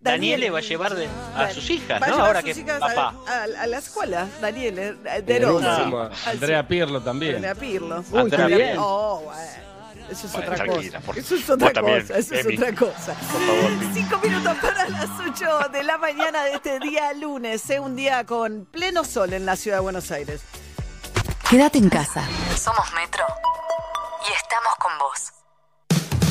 [0.00, 2.24] Daniele va a llevar de- a sus hijas, Va ¿no?
[2.24, 3.14] Ahora a que papá.
[3.26, 5.36] A, a- a la escuela, Daniel, eh, de
[6.26, 7.36] Andrea Pirlo también.
[7.36, 8.04] Andrea Pirlo.
[8.10, 8.76] Uy, Andrea bien.
[8.78, 9.64] Oh, bueno.
[10.10, 11.00] Eso es Bueno, otra cosa.
[11.00, 12.18] por- Eso es otra también, cosa.
[12.18, 13.16] Eso es otra cosa.
[13.94, 17.70] Cinco minutos para las ocho de la mañana de este día lunes.
[17.70, 17.80] ¿eh?
[17.80, 20.42] Un día con pleno sol en la ciudad de Buenos Aires.
[21.54, 22.28] Quédate en casa.
[22.60, 23.24] Somos Metro
[24.28, 25.32] y estamos con vos.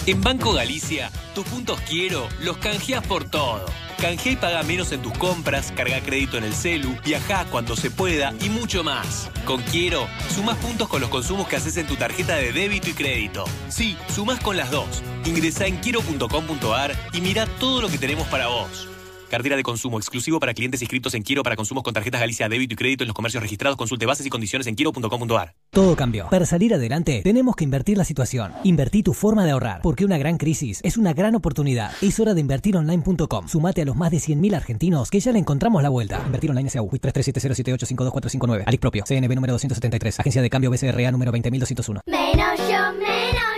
[0.06, 3.64] En Banco Galicia, tus puntos quiero los canjeás por todo.
[4.02, 7.90] Canjea y paga menos en tus compras, carga crédito en el celu, viaja cuando se
[7.90, 9.30] pueda y mucho más.
[9.46, 12.94] Con Quiero, sumás puntos con los consumos que haces en tu tarjeta de débito y
[12.94, 13.46] crédito.
[13.70, 15.02] Sí, sumás con las dos.
[15.24, 18.90] Ingresá en quiero.com.ar y mira todo lo que tenemos para vos.
[19.34, 22.76] Cartera de consumo exclusivo para clientes inscritos en Quiero para consumos con tarjetas Galicia débito
[22.76, 23.76] y crédito en los comercios registrados.
[23.78, 25.56] Consulte bases y condiciones en quiero.com.ar.
[25.72, 26.30] Todo cambió.
[26.30, 28.52] Para salir adelante, tenemos que invertir la situación.
[28.64, 31.94] Invertí tu forma de ahorrar, porque una gran crisis es una gran oportunidad.
[32.00, 33.48] Es hora de invertironline.com.
[33.48, 36.22] Sumate a los más de 100.000 argentinos que ya le encontramos la vuelta.
[36.28, 36.92] Invertir online SAU.
[36.92, 38.66] 337078525459.
[38.68, 39.04] Alic propio.
[39.04, 40.20] CNB número 273.
[40.20, 42.02] Agencia de cambio BCRA número 20201.
[42.06, 43.53] Menos yo, menos yo.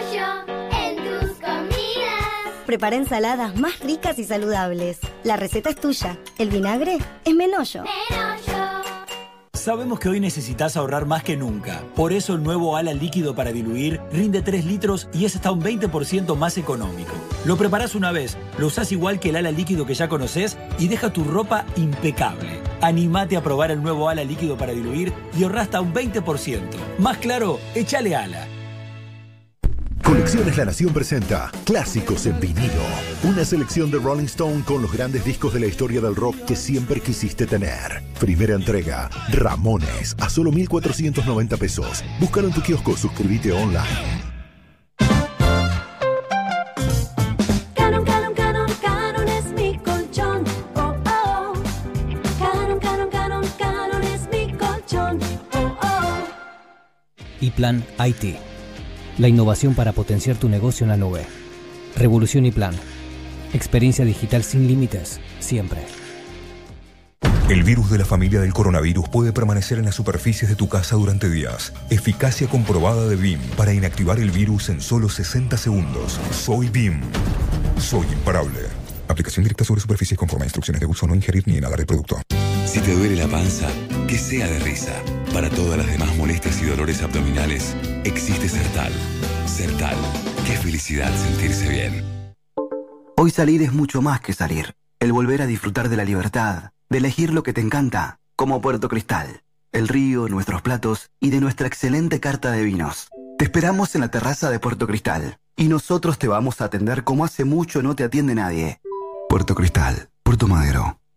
[2.66, 5.00] Prepara ensaladas más ricas y saludables.
[5.24, 6.18] La receta es tuya.
[6.38, 7.84] El vinagre es Menollo.
[9.66, 11.82] Sabemos que hoy necesitas ahorrar más que nunca.
[11.96, 15.60] Por eso el nuevo ala líquido para diluir rinde 3 litros y es hasta un
[15.60, 17.14] 20% más económico.
[17.46, 20.88] Lo preparas una vez, lo usás igual que el ala líquido que ya conoces y
[20.88, 22.60] deja tu ropa impecable.
[22.82, 26.62] Animate a probar el nuevo ala líquido para diluir y ahorra hasta un 20%.
[27.00, 28.48] Más claro, échale ala.
[30.06, 32.84] Colecciones La Nación presenta Clásicos en vinilo.
[33.24, 36.56] Una selección de Rolling Stone con los grandes discos de la historia del rock que
[36.56, 38.04] siempre quisiste tener.
[38.20, 42.04] Primera entrega, Ramones, a solo 1.490 pesos.
[42.20, 43.82] Búscalo en tu kiosco, suscríbete online.
[47.74, 50.44] Canon, canon, canon, canon es mi colchón.
[50.76, 51.54] Oh, oh.
[52.38, 55.20] Canon, canon, canon, canon es mi colchón.
[55.54, 56.28] Oh, oh.
[57.42, 58.55] Y Plan IT.
[59.18, 61.26] La innovación para potenciar tu negocio en la nube.
[61.96, 62.76] Revolución y Plan.
[63.54, 65.80] Experiencia digital sin límites, siempre.
[67.48, 70.98] El virus de la familia del coronavirus puede permanecer en las superficies de tu casa
[70.98, 71.72] durante días.
[71.90, 76.20] Eficacia comprobada de BIM para inactivar el virus en solo 60 segundos.
[76.32, 77.00] Soy BIM.
[77.78, 78.60] Soy imparable.
[79.08, 82.18] Aplicación directa sobre superficies conforme a instrucciones de uso, no ingerir ni inhalar el producto.
[82.76, 83.70] Si te duele la panza,
[84.06, 84.92] que sea de risa.
[85.34, 88.92] Para todas las demás molestias y dolores abdominales, existe Sertal.
[89.46, 89.96] Sertal.
[90.46, 92.04] Qué felicidad sentirse bien.
[93.16, 94.76] Hoy salir es mucho más que salir.
[95.00, 98.90] El volver a disfrutar de la libertad, de elegir lo que te encanta, como Puerto
[98.90, 103.08] Cristal, el río, nuestros platos y de nuestra excelente carta de vinos.
[103.38, 107.24] Te esperamos en la terraza de Puerto Cristal y nosotros te vamos a atender como
[107.24, 108.82] hace mucho no te atiende nadie.
[109.30, 111.00] Puerto Cristal, Puerto Madero.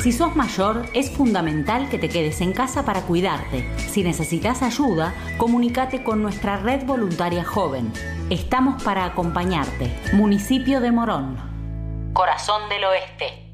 [0.00, 3.68] Si sos mayor, es fundamental que te quedes en casa para cuidarte.
[3.78, 7.92] Si necesitas ayuda, comunícate con nuestra red voluntaria joven.
[8.30, 9.92] Estamos para acompañarte.
[10.12, 11.36] Municipio de Morón.
[12.12, 13.47] Corazón del Oeste.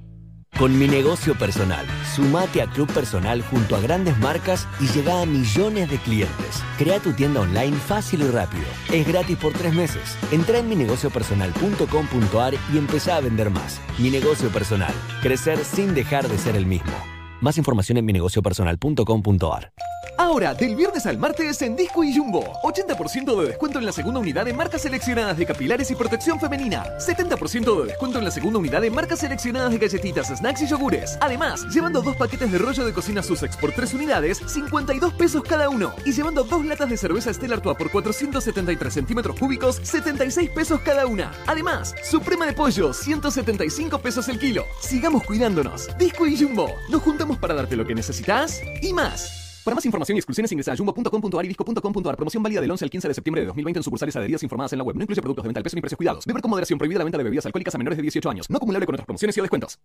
[0.59, 5.27] Con mi negocio personal, sumate a Club Personal junto a grandes marcas y llega a
[5.27, 6.63] millones de clientes.
[6.79, 8.63] Crea tu tienda online fácil y rápido.
[8.93, 10.17] Es gratis por tres meses.
[10.31, 13.81] Entra en minegociopersonal.com.ar y empezá a vender más.
[13.99, 14.95] Mi negocio personal.
[15.23, 16.93] Crecer sin dejar de ser el mismo.
[17.41, 19.73] Más información en minegociopersonal.com.ar.
[20.17, 22.53] Ahora, del viernes al martes en Disco y Jumbo.
[22.63, 26.85] 80% de descuento en la segunda unidad de marcas seleccionadas de capilares y protección femenina.
[26.99, 31.19] 70% de descuento en la segunda unidad de marcas seleccionadas de galletitas, snacks y yogures.
[31.21, 35.69] Además, llevando dos paquetes de rollo de cocina Sussex por tres unidades, 52 pesos cada
[35.69, 35.93] uno.
[36.05, 41.07] Y llevando dos latas de cerveza Stella Artois por 473 centímetros cúbicos, 76 pesos cada
[41.07, 41.33] una.
[41.47, 44.65] Además, suprema de pollo, 175 pesos el kilo.
[44.81, 45.89] Sigamos cuidándonos.
[45.99, 46.71] Disco y Jumbo.
[46.89, 49.44] Nos juntamos para darte lo que necesitas y más.
[49.65, 51.55] Para más información y exclusiones ingresa a jumbo.com.ar y.
[51.55, 54.79] Promoción válida del 11 al 15 de septiembre de 2020 en sucursales adheridas informadas en
[54.79, 54.95] la web.
[54.95, 56.27] No incluye productos de venta al peso ni precios cuidados.
[56.27, 56.79] Beber con moderación.
[56.79, 58.51] Prohibida la venta de bebidas alcohólicas a menores de 18 años.
[58.51, 59.79] No acumulable con otras promociones y descuentos.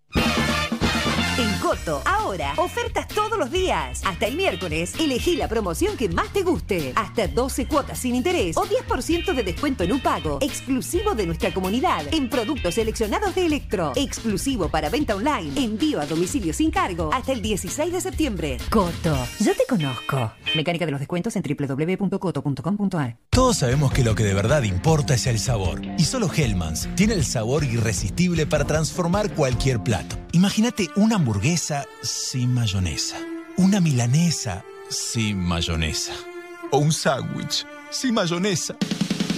[1.40, 4.02] En Coto, ahora, ofertas todos los días.
[4.04, 6.92] Hasta el miércoles, elegí la promoción que más te guste.
[6.98, 10.40] Hasta 12 cuotas sin interés o 10% de descuento en un pago.
[10.42, 12.04] Exclusivo de nuestra comunidad.
[12.12, 13.94] En productos seleccionados de Electro.
[13.96, 15.54] Exclusivo para venta online.
[15.56, 17.10] Envío a domicilio sin cargo.
[17.14, 18.58] Hasta el 16 de septiembre.
[18.70, 20.34] Coto, yo te conozco.
[20.58, 23.18] Mecánica de los descuentos en www.coto.com.ar.
[23.30, 25.80] Todos sabemos que lo que de verdad importa es el sabor.
[25.98, 30.18] Y solo Hellmann's tiene el sabor irresistible para transformar cualquier plato.
[30.32, 33.18] Imagínate una hamburguesa sin mayonesa.
[33.58, 36.14] Una milanesa sin mayonesa.
[36.72, 38.76] O un sándwich sin mayonesa.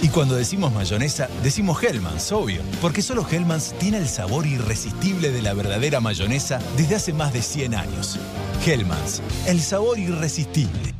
[0.02, 2.60] Y cuando decimos mayonesa, decimos Hellmann's, obvio.
[2.82, 7.40] Porque solo Hellmann's tiene el sabor irresistible de la verdadera mayonesa desde hace más de
[7.40, 8.18] 100 años.
[8.66, 10.94] Hellmann's, el sabor irresistible.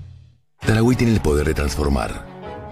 [0.60, 2.26] Tarahui tiene el poder de transformar.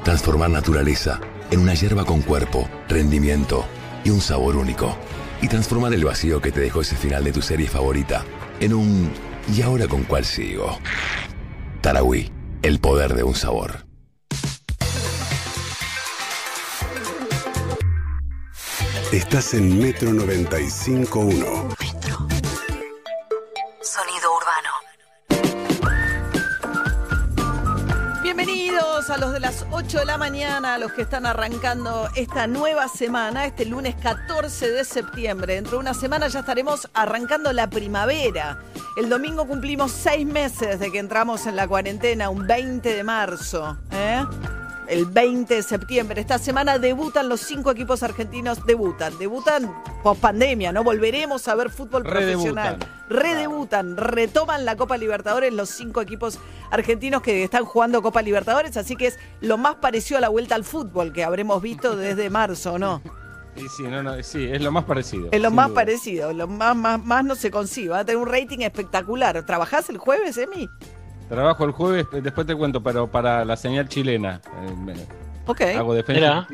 [0.05, 3.67] Transformar naturaleza en una hierba con cuerpo, rendimiento
[4.05, 4.97] y un sabor único.
[5.43, 8.25] Y transformar el vacío que te dejó ese final de tu serie favorita
[8.61, 9.11] en un
[9.57, 10.79] ¿y ahora con cuál sigo?
[11.81, 12.31] Tarahui,
[12.63, 13.87] el poder de un sabor.
[19.13, 21.80] Estás en Metro 95.1.
[29.81, 34.71] 8 8 de la mañana, los que están arrancando esta nueva semana, este lunes 14
[34.71, 35.55] de septiembre.
[35.55, 38.59] Dentro de una semana ya estaremos arrancando la primavera.
[38.99, 43.79] El domingo cumplimos seis meses de que entramos en la cuarentena, un 20 de marzo.
[43.91, 44.23] ¿eh?
[44.91, 46.21] El 20 de septiembre.
[46.21, 48.67] Esta semana debutan los cinco equipos argentinos.
[48.67, 49.17] Debutan.
[49.19, 49.73] Debutan
[50.03, 50.83] post pandemia, ¿no?
[50.83, 52.77] Volveremos a ver fútbol profesional.
[53.09, 56.41] Redebutan, retoman la Copa Libertadores los cinco equipos
[56.73, 60.57] argentinos que están jugando Copa Libertadores, así que es lo más parecido a la vuelta
[60.57, 63.01] al fútbol que habremos visto desde marzo, ¿no?
[63.57, 65.29] Sí, sí, no, no, sí, es lo más parecido.
[65.33, 65.75] Es lo más duda.
[65.75, 67.89] parecido, lo más, más, más no se consigue.
[67.89, 69.45] Va a tener un rating espectacular.
[69.45, 70.71] ¿Trabajás el jueves, Emi?
[71.31, 74.41] Trabajo el jueves, después te cuento, pero para la señal chilena.
[74.89, 75.07] Eh,
[75.47, 75.63] Ok.
[75.77, 76.47] Hago defensa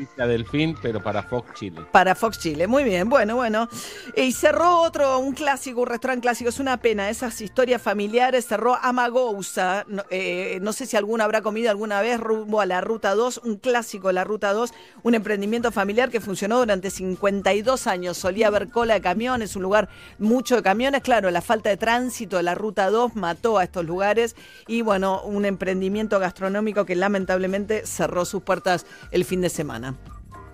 [0.49, 1.81] fin, pero para Fox Chile.
[1.91, 3.67] Para Fox Chile, muy bien, bueno, bueno.
[4.15, 8.75] Y cerró otro, un clásico, un restaurante clásico, es una pena, esas historias familiares, cerró
[8.75, 13.13] Amagousa, no, eh, no sé si alguno habrá comido alguna vez rumbo a la Ruta
[13.13, 14.73] 2, un clásico de la Ruta 2,
[15.03, 19.89] un emprendimiento familiar que funcionó durante 52 años, solía haber cola de camiones, un lugar
[20.17, 23.85] mucho de camiones, claro, la falta de tránsito de la Ruta 2 mató a estos
[23.85, 24.35] lugares.
[24.67, 29.97] Y bueno, un emprendimiento gastronómico que lamentablemente cerró sus puertas el fin de semana.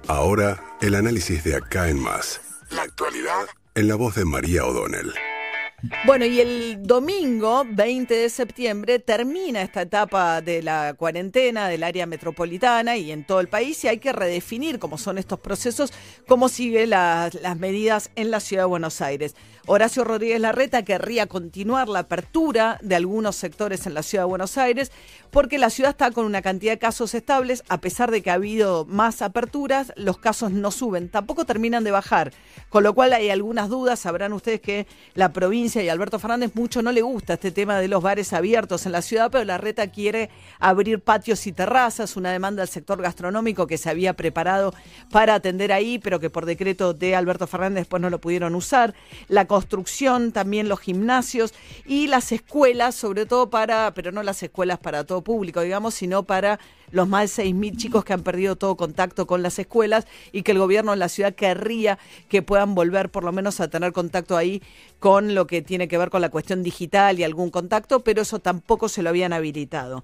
[0.08, 2.41] Ahora, el análisis de acá en más.
[2.69, 5.13] La actualidad en la voz de María O'Donnell.
[6.06, 12.06] Bueno, y el domingo 20 de septiembre termina esta etapa de la cuarentena del área
[12.06, 15.91] metropolitana y en todo el país y hay que redefinir cómo son estos procesos,
[16.26, 19.36] cómo siguen las, las medidas en la ciudad de Buenos Aires.
[19.65, 24.58] Horacio Rodríguez Larreta querría continuar la apertura de algunos sectores en la ciudad de Buenos
[24.58, 24.91] Aires
[25.32, 28.36] porque la ciudad está con una cantidad de casos estables, a pesar de que ha
[28.36, 32.34] habido más aperturas, los casos no suben, tampoco terminan de bajar,
[32.69, 36.82] con lo cual hay algunas dudas, sabrán ustedes que la provincia y Alberto Fernández mucho
[36.84, 40.30] no le gusta este tema de los bares abiertos en la ciudad, pero Larreta quiere
[40.60, 44.74] abrir patios y terrazas, una demanda del sector gastronómico que se había preparado
[45.10, 48.94] para atender ahí, pero que por decreto de Alberto Fernández después no lo pudieron usar,
[49.30, 51.54] la construcción, también los gimnasios
[51.86, 56.24] y las escuelas, sobre todo para, pero no las escuelas para todo público, digamos, sino
[56.24, 56.60] para
[56.93, 60.51] los más de 6.000 chicos que han perdido todo contacto con las escuelas y que
[60.53, 61.97] el gobierno de la ciudad querría
[62.29, 64.62] que puedan volver por lo menos a tener contacto ahí
[64.99, 68.39] con lo que tiene que ver con la cuestión digital y algún contacto, pero eso
[68.39, 70.03] tampoco se lo habían habilitado.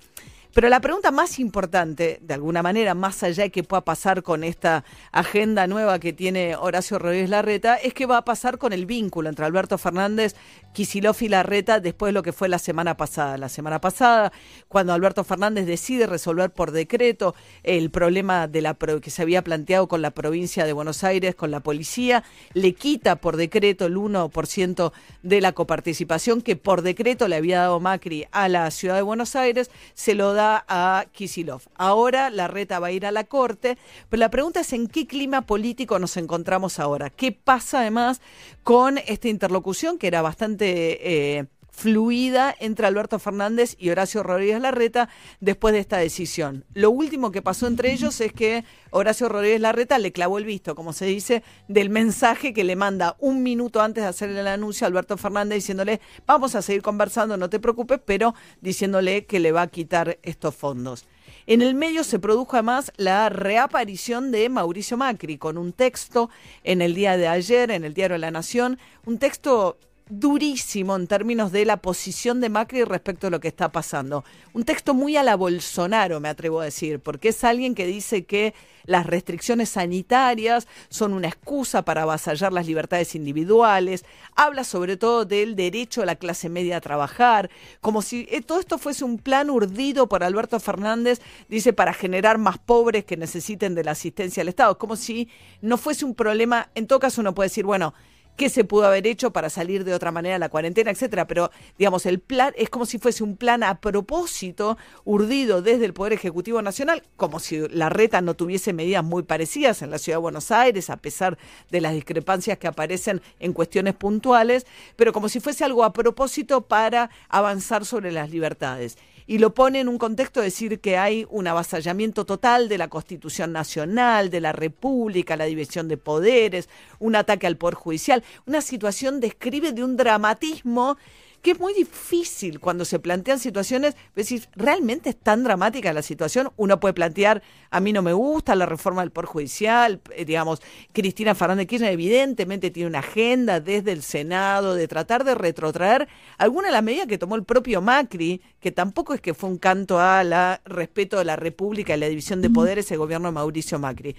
[0.52, 4.44] Pero la pregunta más importante, de alguna manera, más allá de qué pueda pasar con
[4.44, 8.88] esta agenda nueva que tiene Horacio Rodríguez Larreta, es qué va a pasar con el
[8.88, 10.36] vínculo entre Alberto Fernández,
[10.74, 13.38] Kicillof y Larreta después de lo que fue la semana pasada.
[13.38, 14.34] La semana pasada,
[14.68, 19.88] cuando Alberto Fernández decide resolver por decreto el problema de la que se había planteado
[19.88, 24.92] con la provincia de Buenos Aires, con la policía, le quita por decreto el 1%
[25.22, 29.36] de la coparticipación que por decreto le había dado Macri a la ciudad de Buenos
[29.36, 31.62] Aires, se lo da a Kisilov.
[31.76, 33.78] Ahora la reta va a ir a la corte,
[34.10, 37.10] pero la pregunta es en qué clima político nos encontramos ahora.
[37.10, 38.22] ¿Qué pasa además
[38.64, 41.38] con esta interlocución que era bastante...
[41.38, 46.66] eh, fluida entre Alberto Fernández y Horacio Rodríguez Larreta después de esta decisión.
[46.74, 50.76] Lo último que pasó entre ellos es que Horacio Rodríguez Larreta le clavó el visto,
[50.76, 54.86] como se dice, del mensaje que le manda un minuto antes de hacer el anuncio
[54.86, 59.52] a Alberto Fernández diciéndole, vamos a seguir conversando, no te preocupes, pero diciéndole que le
[59.52, 61.06] va a quitar estos fondos.
[61.48, 66.30] En el medio se produjo además la reaparición de Mauricio Macri con un texto
[66.64, 71.52] en el día de ayer, en el diario La Nación, un texto durísimo en términos
[71.52, 74.26] de la posición de Macri respecto a lo que está pasando.
[74.54, 78.26] Un texto muy a la Bolsonaro, me atrevo a decir, porque es alguien que dice
[78.26, 84.04] que las restricciones sanitarias son una excusa para avasallar las libertades individuales,
[84.36, 88.60] habla sobre todo del derecho de la clase media a trabajar, como si eh, todo
[88.60, 93.76] esto fuese un plan urdido por Alberto Fernández, dice, para generar más pobres que necesiten
[93.76, 95.30] de la asistencia del Estado, como si
[95.62, 97.94] no fuese un problema, en todo caso uno puede decir, bueno,
[98.40, 102.06] qué se pudo haber hecho para salir de otra manera la cuarentena, etcétera, pero digamos,
[102.06, 106.62] el plan es como si fuese un plan a propósito urdido desde el Poder Ejecutivo
[106.62, 110.52] Nacional, como si la reta no tuviese medidas muy parecidas en la Ciudad de Buenos
[110.52, 111.38] Aires, a pesar
[111.70, 116.62] de las discrepancias que aparecen en cuestiones puntuales, pero como si fuese algo a propósito
[116.62, 118.98] para avanzar sobre las libertades
[119.30, 122.88] y lo pone en un contexto de decir que hay un avasallamiento total de la
[122.88, 128.62] Constitución Nacional, de la República, la división de poderes, un ataque al Poder Judicial, una
[128.62, 130.98] situación describe de un dramatismo
[131.42, 136.52] que es muy difícil cuando se plantean situaciones, decir, ¿realmente es tan dramática la situación?
[136.58, 140.62] Uno puede plantear, a mí no me gusta la reforma del Poder Judicial, eh, digamos,
[140.92, 146.68] Cristina Fernández Kirchner evidentemente tiene una agenda desde el Senado de tratar de retrotraer alguna
[146.68, 150.00] de las medidas que tomó el propio Macri, que tampoco es que fue un canto
[150.00, 153.80] a la respeto de la República y la división de poderes el gobierno de Mauricio
[153.80, 154.16] Macri.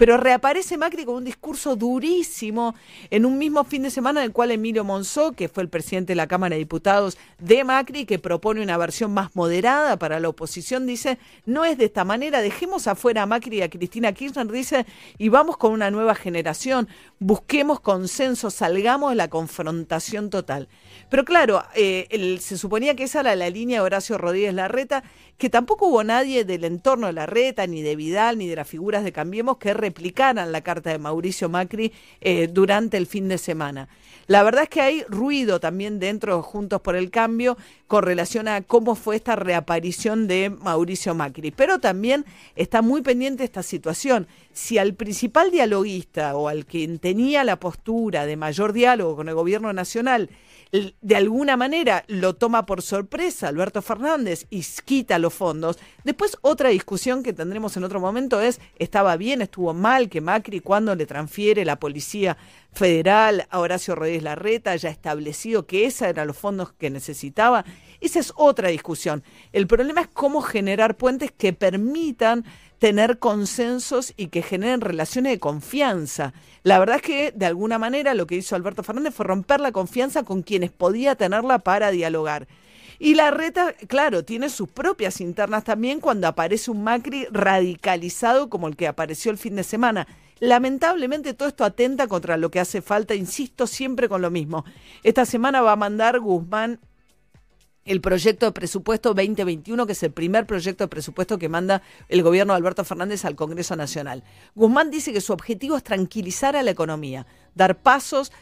[0.00, 2.74] Pero reaparece Macri con un discurso durísimo
[3.10, 6.12] en un mismo fin de semana en el cual Emilio Monzó, que fue el presidente
[6.12, 10.30] de la Cámara de Diputados de Macri, que propone una versión más moderada para la
[10.30, 14.50] oposición, dice, no es de esta manera, dejemos afuera a Macri y a Cristina Kirchner,
[14.50, 14.86] dice,
[15.18, 16.88] y vamos con una nueva generación,
[17.18, 20.68] busquemos consenso, salgamos de la confrontación total.
[21.10, 25.02] Pero claro, eh, se suponía que esa era la línea de Horacio Rodríguez Larreta,
[25.38, 29.02] que tampoco hubo nadie del entorno de Larreta, ni de Vidal, ni de las figuras
[29.02, 33.88] de Cambiemos que replicaran la carta de Mauricio Macri eh, durante el fin de semana.
[34.28, 37.56] La verdad es que hay ruido también dentro de Juntos por el Cambio
[37.88, 41.50] con relación a cómo fue esta reaparición de Mauricio Macri.
[41.50, 44.28] Pero también está muy pendiente esta situación.
[44.52, 49.34] Si al principal dialoguista o al quien tenía la postura de mayor diálogo con el
[49.34, 50.30] gobierno nacional
[50.72, 55.78] de alguna manera lo toma por sorpresa Alberto Fernández y quita los fondos.
[56.04, 60.60] Después otra discusión que tendremos en otro momento es, ¿estaba bien, estuvo mal que Macri
[60.60, 62.36] cuando le transfiere la Policía
[62.72, 67.64] Federal a Horacio Rodríguez Larreta haya establecido que esos eran los fondos que necesitaba?
[68.00, 69.22] Esa es otra discusión.
[69.52, 72.44] El problema es cómo generar puentes que permitan
[72.78, 76.32] tener consensos y que generen relaciones de confianza.
[76.62, 79.70] La verdad es que de alguna manera lo que hizo Alberto Fernández fue romper la
[79.70, 82.48] confianza con quienes podía tenerla para dialogar.
[82.98, 88.68] Y la reta, claro, tiene sus propias internas también cuando aparece un Macri radicalizado como
[88.68, 90.06] el que apareció el fin de semana.
[90.40, 94.64] Lamentablemente todo esto atenta contra lo que hace falta, insisto siempre con lo mismo.
[95.02, 96.80] Esta semana va a mandar Guzmán
[97.84, 102.22] el proyecto de presupuesto 2021, que es el primer proyecto de presupuesto que manda el
[102.22, 104.22] gobierno de Alberto Fernández al Congreso Nacional.
[104.54, 108.32] Guzmán dice que su objetivo es tranquilizar a la economía, dar pasos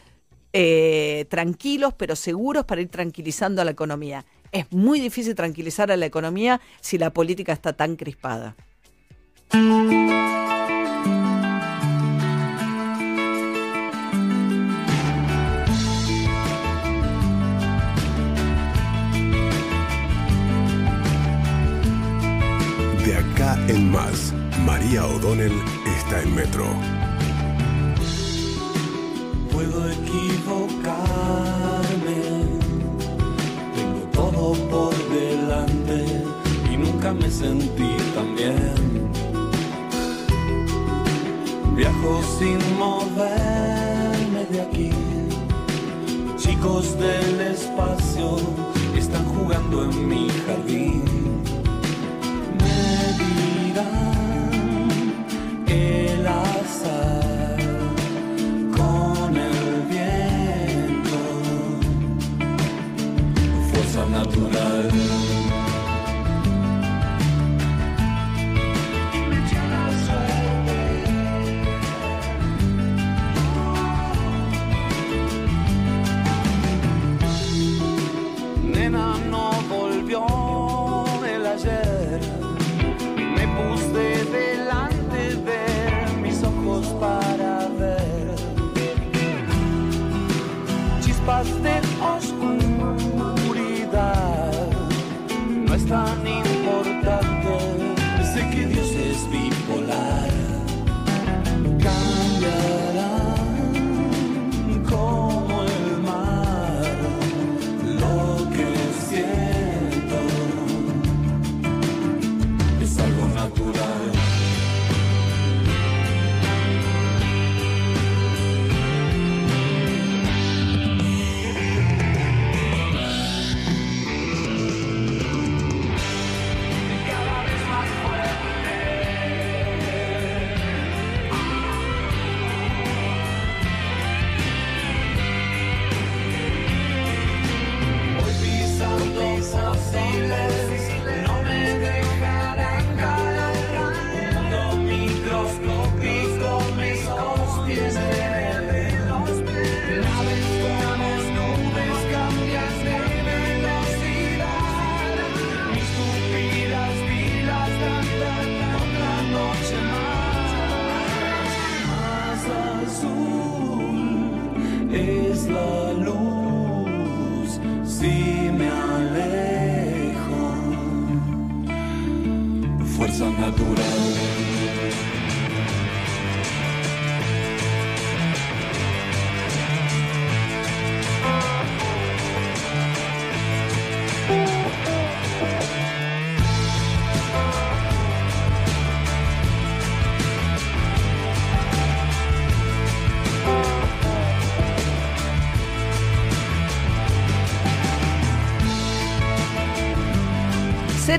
[0.51, 4.25] eh, tranquilos pero seguros para ir tranquilizando a la economía.
[4.51, 8.55] Es muy difícil tranquilizar a la economía si la política está tan crispada.
[23.39, 24.33] En más,
[24.65, 25.53] María O'Donnell
[25.97, 26.65] está en Metro.
[29.53, 30.91] Puedo equivocarme,
[33.75, 36.05] tengo todo por delante
[36.69, 39.09] y nunca me sentí tan bien.
[41.77, 44.91] Viajo sin moverme de aquí,
[46.35, 48.35] chicos del espacio
[48.97, 51.38] están jugando en mi jardín.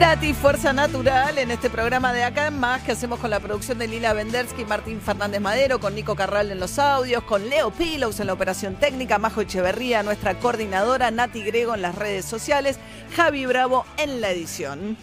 [0.00, 3.76] Cerati, Fuerza Natural, en este programa de Acá en Más que hacemos con la producción
[3.76, 8.18] de Lila Vendersky Martín Fernández Madero, con Nico Carral en los audios, con Leo Pilos
[8.18, 12.78] en la operación técnica, Majo Echeverría, nuestra coordinadora, Nati Grego en las redes sociales,
[13.14, 14.96] Javi Bravo en la edición.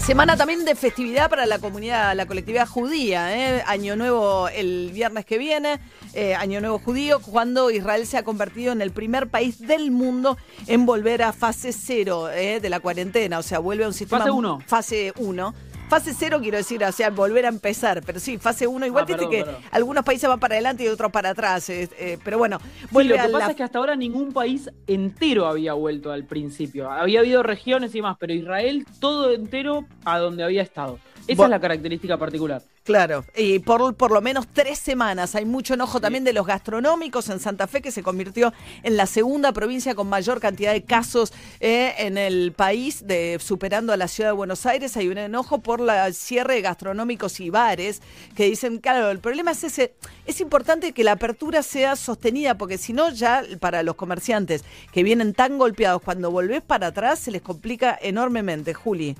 [0.00, 3.36] Semana también de festividad para la comunidad, la colectividad judía.
[3.36, 3.62] ¿eh?
[3.66, 5.78] Año Nuevo el viernes que viene,
[6.14, 10.38] eh, Año Nuevo judío, cuando Israel se ha convertido en el primer país del mundo
[10.66, 12.60] en volver a fase cero ¿eh?
[12.60, 13.38] de la cuarentena.
[13.38, 14.20] O sea, vuelve a un sistema.
[14.20, 14.62] Fase uno.
[14.66, 15.54] Fase 1.
[15.90, 18.00] Fase cero quiero decir, o sea, volver a empezar.
[18.06, 18.86] Pero sí, fase 1.
[18.86, 19.62] Igual Ah, viste perdón, que perdón.
[19.72, 21.68] algunos países van para adelante y otros para atrás.
[21.68, 24.70] eh, eh, pero bueno, Sí, lo que pasa la es que hasta ahora ningún país
[24.86, 26.88] entero había vuelto al principio.
[26.90, 30.98] Había habido regiones y más, pero Israel todo entero a donde había estado.
[31.26, 32.62] Esa es la característica particular.
[32.82, 35.34] Claro, y por, por lo menos tres semanas.
[35.34, 38.52] Hay mucho enojo también de los gastronómicos en Santa Fe, que se convirtió
[38.82, 43.92] en la segunda provincia con mayor cantidad de casos eh, en el país, de, superando
[43.92, 44.96] a la ciudad de Buenos Aires.
[44.96, 48.02] Hay un enojo por la cierre de gastronómicos y bares,
[48.34, 49.94] que dicen, claro, el problema es ese.
[50.26, 55.02] Es importante que la apertura sea sostenida, porque si no, ya para los comerciantes que
[55.02, 58.74] vienen tan golpeados, cuando volvés para atrás, se les complica enormemente.
[58.74, 59.16] Juli.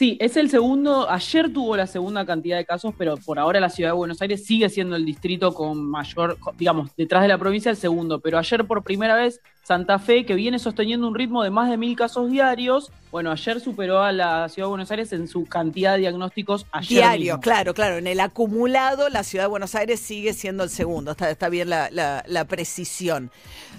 [0.00, 1.10] Sí, es el segundo.
[1.10, 4.46] Ayer tuvo la segunda cantidad de casos, pero por ahora la ciudad de Buenos Aires
[4.46, 8.18] sigue siendo el distrito con mayor, digamos, detrás de la provincia el segundo.
[8.18, 11.76] Pero ayer por primera vez Santa Fe, que viene sosteniendo un ritmo de más de
[11.76, 15.94] mil casos diarios, bueno, ayer superó a la ciudad de Buenos Aires en su cantidad
[15.94, 17.40] de diagnósticos ayer Diario, mismo.
[17.40, 17.96] claro, claro.
[17.98, 21.10] En el acumulado, la ciudad de Buenos Aires sigue siendo el segundo.
[21.12, 23.30] Está, está bien la, la- la precisión.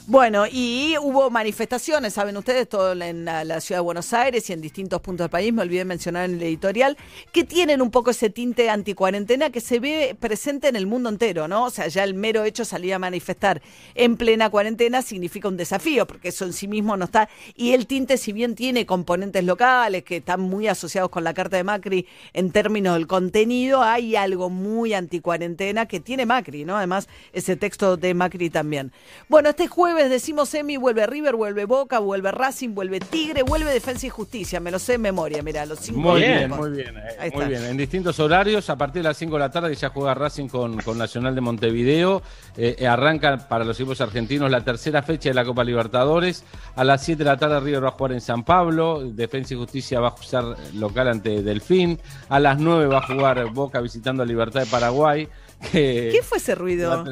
[0.07, 4.53] Bueno, y hubo manifestaciones, saben ustedes, todo en la, la ciudad de Buenos Aires y
[4.53, 6.97] en distintos puntos del país, me olvidé mencionar en el editorial,
[7.31, 11.47] que tienen un poco ese tinte anticuarentena que se ve presente en el mundo entero,
[11.47, 11.65] ¿no?
[11.65, 13.61] O sea, ya el mero hecho salir a manifestar
[13.95, 17.29] en plena cuarentena significa un desafío, porque eso en sí mismo no está.
[17.55, 21.57] Y el tinte, si bien tiene componentes locales que están muy asociados con la carta
[21.57, 26.77] de Macri en términos del contenido, hay algo muy anticuarentena que tiene Macri, ¿no?
[26.77, 28.91] Además, ese texto de Macri también.
[29.29, 34.07] Bueno, este jueves decimos semi, vuelve River, vuelve Boca, vuelve Racing, vuelve Tigre, vuelve Defensa
[34.07, 34.59] y Justicia.
[34.59, 37.63] Me lo sé en memoria, mira, los cinco Muy bien, muy bien, eh, muy bien.
[37.65, 40.81] En distintos horarios, a partir de las 5 de la tarde ya juega Racing con,
[40.81, 42.21] con Nacional de Montevideo.
[42.57, 46.43] Eh, eh, arranca para los equipos argentinos la tercera fecha de la Copa Libertadores.
[46.75, 49.01] A las 7 de la tarde River va a jugar en San Pablo.
[49.03, 50.43] Defensa y Justicia va a ser
[50.75, 51.99] local ante Delfín.
[52.29, 55.27] A las 9 va a jugar Boca visitando a Libertad de Paraguay.
[55.71, 57.03] que- ¿Qué fue ese ruido?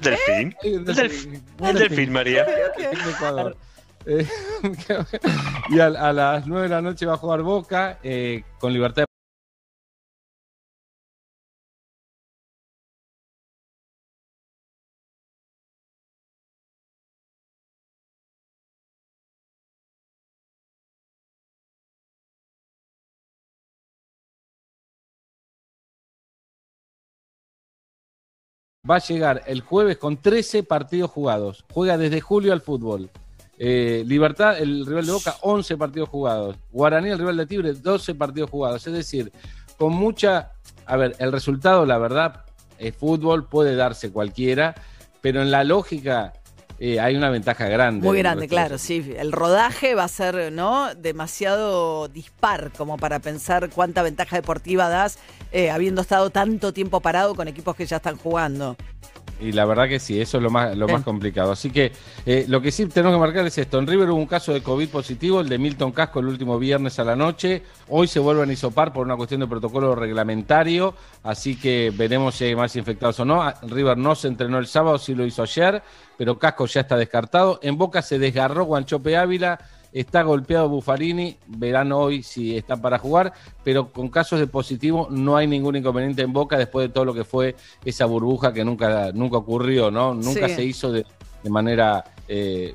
[0.00, 0.56] Delfín.
[0.62, 1.42] El delfín.
[1.60, 2.44] El delfín, María.
[2.44, 3.56] Delfín de Ecuador.
[4.06, 4.26] Eh,
[5.68, 9.04] y a, a las 9 de la noche va a jugar Boca eh, con Libertad
[28.90, 31.64] va a llegar el jueves con 13 partidos jugados.
[31.72, 33.08] Juega desde julio al fútbol.
[33.56, 36.56] Eh, Libertad, el rival de Boca, 11 partidos jugados.
[36.72, 38.86] Guaraní, el rival de Tigre, 12 partidos jugados.
[38.86, 39.32] Es decir,
[39.78, 40.52] con mucha...
[40.86, 42.44] A ver, el resultado, la verdad,
[42.78, 44.74] es fútbol, puede darse cualquiera,
[45.20, 46.32] pero en la lógica
[46.82, 48.06] eh, hay una ventaja grande.
[48.06, 49.14] Muy grande, claro, sí.
[49.18, 50.94] El rodaje va a ser, ¿no?
[50.94, 55.18] Demasiado dispar como para pensar cuánta ventaja deportiva das
[55.52, 58.76] eh, habiendo estado tanto tiempo parado con equipos que ya están jugando.
[59.40, 61.52] Y la verdad que sí, eso es lo más, lo más complicado.
[61.52, 61.92] Así que
[62.26, 63.78] eh, lo que sí tenemos que marcar es esto.
[63.78, 66.98] En River hubo un caso de COVID positivo, el de Milton Casco el último viernes
[66.98, 67.62] a la noche.
[67.88, 70.94] Hoy se vuelven a hisopar por una cuestión de protocolo reglamentario.
[71.22, 73.42] Así que veremos si hay más infectados o no.
[73.42, 75.82] Ah, River no se entrenó el sábado, sí lo hizo ayer,
[76.18, 77.60] pero Casco ya está descartado.
[77.62, 79.58] En Boca se desgarró Guanchope Ávila.
[79.92, 83.32] Está golpeado Buffarini, verán hoy si está para jugar,
[83.64, 87.12] pero con casos de positivo no hay ningún inconveniente en Boca después de todo lo
[87.14, 90.14] que fue esa burbuja que nunca, nunca ocurrió, ¿no?
[90.14, 90.54] Nunca Sí.
[90.54, 91.04] se hizo de,
[91.42, 92.74] de manera eh,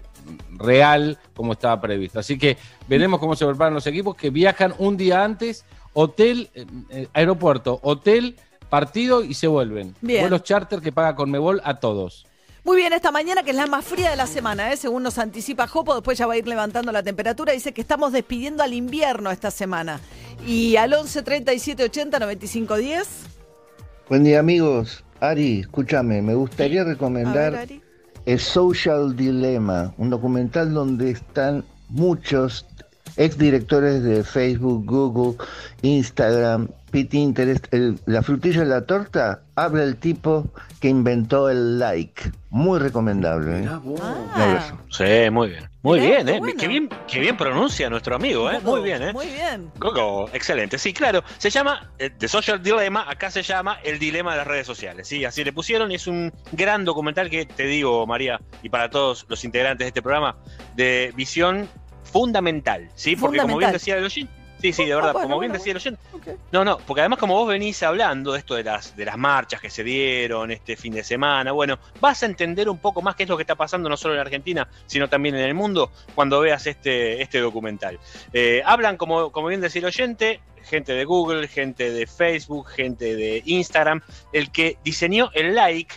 [0.57, 2.19] real como estaba previsto.
[2.19, 2.57] Así que
[2.87, 7.79] veremos cómo se preparan los equipos que viajan un día antes, hotel, eh, eh, aeropuerto,
[7.83, 8.35] hotel,
[8.69, 9.95] partido y se vuelven.
[10.01, 10.21] Bien.
[10.21, 12.25] Vuelos charter que paga Conmebol a todos.
[12.65, 14.77] Muy bien, esta mañana que es la más fría de la semana, ¿eh?
[14.77, 18.11] según nos anticipa Jopo, después ya va a ir levantando la temperatura, dice que estamos
[18.11, 19.99] despidiendo al invierno esta semana.
[20.47, 23.07] Y al 11 37 80 95 10.
[24.09, 25.03] Buen día amigos.
[25.19, 27.81] Ari, escúchame, me gustaría recomendar A ver, Ari.
[28.25, 32.65] El Social Dilemma, un documental donde están muchos
[33.15, 35.37] exdirectores de Facebook, Google,
[35.83, 36.69] Instagram,
[37.03, 40.47] Pinterest, el- la frutilla de la torta, habla el tipo
[40.79, 42.31] que inventó el like.
[42.49, 43.63] Muy recomendable.
[43.63, 43.69] ¿eh?
[44.33, 44.77] Abrazo.
[44.89, 45.69] Sí, muy bien.
[45.81, 46.39] Muy Mirá, bien, qué ¿eh?
[46.39, 46.55] bueno.
[46.59, 48.59] Qué bien, qué bien pronuncia nuestro amigo, ¿eh?
[48.63, 49.13] Muy bien, ¿eh?
[49.13, 49.69] Muy bien.
[49.77, 50.77] Coco, excelente.
[50.79, 51.23] Sí, claro.
[51.37, 55.07] Se llama eh, The Social Dilemma, acá se llama El Dilema de las Redes Sociales.
[55.07, 58.89] Sí, así le pusieron y es un gran documental que te digo, María, y para
[58.89, 60.37] todos los integrantes de este programa,
[60.75, 61.67] de visión
[62.03, 63.15] fundamental, ¿sí?
[63.15, 63.73] Porque como bien Fundamental.
[63.73, 64.31] decía el oyente,
[64.65, 66.01] sí, sí, de verdad, Ah, bueno, como bien bueno, decía el oyente,
[66.51, 69.61] no, no, porque además como vos venís hablando de esto de las, de las marchas
[69.61, 73.23] que se dieron este fin de semana, bueno, vas a entender un poco más qué
[73.23, 76.39] es lo que está pasando no solo en Argentina, sino también en el mundo cuando
[76.39, 77.99] veas este, este documental.
[78.33, 83.15] Eh, hablan, como, como bien decía el oyente, gente de Google, gente de Facebook, gente
[83.15, 84.01] de Instagram,
[84.33, 85.95] el que diseñó el like.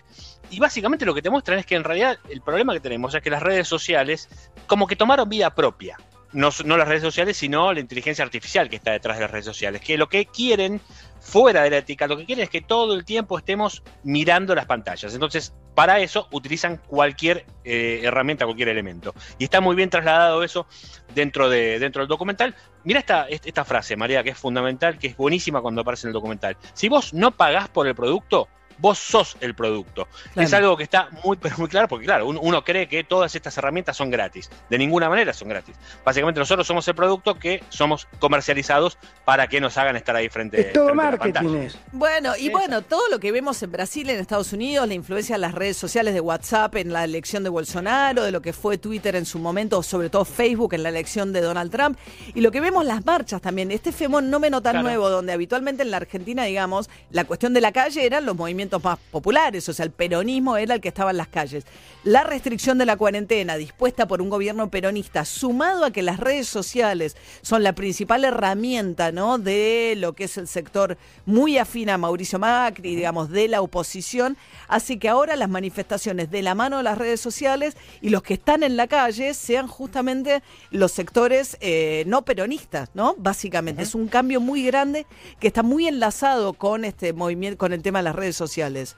[0.50, 3.22] Y básicamente lo que te muestran es que en realidad el problema que tenemos es
[3.22, 4.28] que las redes sociales
[4.66, 5.98] como que tomaron vida propia
[6.32, 9.80] no, las redes sociales, sino la inteligencia artificial que está detrás de las redes sociales,
[9.80, 10.80] que lo que quieren,
[11.20, 14.66] fuera de la ética, lo que quieren es que todo el tiempo estemos mirando las
[14.66, 15.14] pantallas.
[15.14, 19.14] Entonces, para eso utilizan cualquier eh, herramienta, cualquier elemento.
[19.38, 20.66] Y está muy bien trasladado eso
[21.14, 22.54] dentro, de, dentro del documental.
[22.84, 26.14] Mira esta, esta frase, María, que es fundamental, que es buenísima cuando aparece en el
[26.14, 26.56] documental.
[26.74, 28.48] Si vos no pagás por el producto,
[28.78, 30.08] vos sos el producto.
[30.32, 30.46] Claro.
[30.46, 33.34] Es algo que está muy, pero muy claro, porque claro, un- uno cree que todas
[33.34, 34.50] estas herramientas son gratis.
[34.70, 35.74] De ninguna manera son gratis.
[36.04, 40.62] Básicamente nosotros somos el producto que somos comercializados para que nos hagan estar ahí frente,
[40.72, 41.68] frente a la pantalla.
[41.92, 45.40] Bueno, y bueno, todo lo que vemos en Brasil, en Estados Unidos, la influencia de
[45.40, 49.16] las redes sociales de WhatsApp en la elección de Bolsonaro, de lo que fue Twitter
[49.16, 51.98] en su momento, sobre todo Facebook en la elección de Donald Trump,
[52.34, 54.82] y lo que vemos las marchas también, este fenómeno tan Claro.
[54.82, 58.67] nuevo, donde habitualmente en la Argentina, digamos, la cuestión de la calle eran los movimientos
[58.82, 61.64] más populares, o sea, el peronismo era el que estaba en las calles.
[62.04, 66.48] La restricción de la cuarentena dispuesta por un gobierno peronista, sumado a que las redes
[66.48, 69.38] sociales son la principal herramienta, ¿no?
[69.38, 70.96] De lo que es el sector
[71.26, 74.36] muy afín a Mauricio Macri, digamos, de la oposición,
[74.68, 78.34] hace que ahora las manifestaciones de la mano de las redes sociales y los que
[78.34, 83.14] están en la calle sean justamente los sectores eh, no peronistas, ¿no?
[83.18, 83.82] Básicamente.
[83.82, 85.06] Es un cambio muy grande
[85.40, 88.96] que está muy enlazado con este movimiento, con el tema de las redes sociales sociales.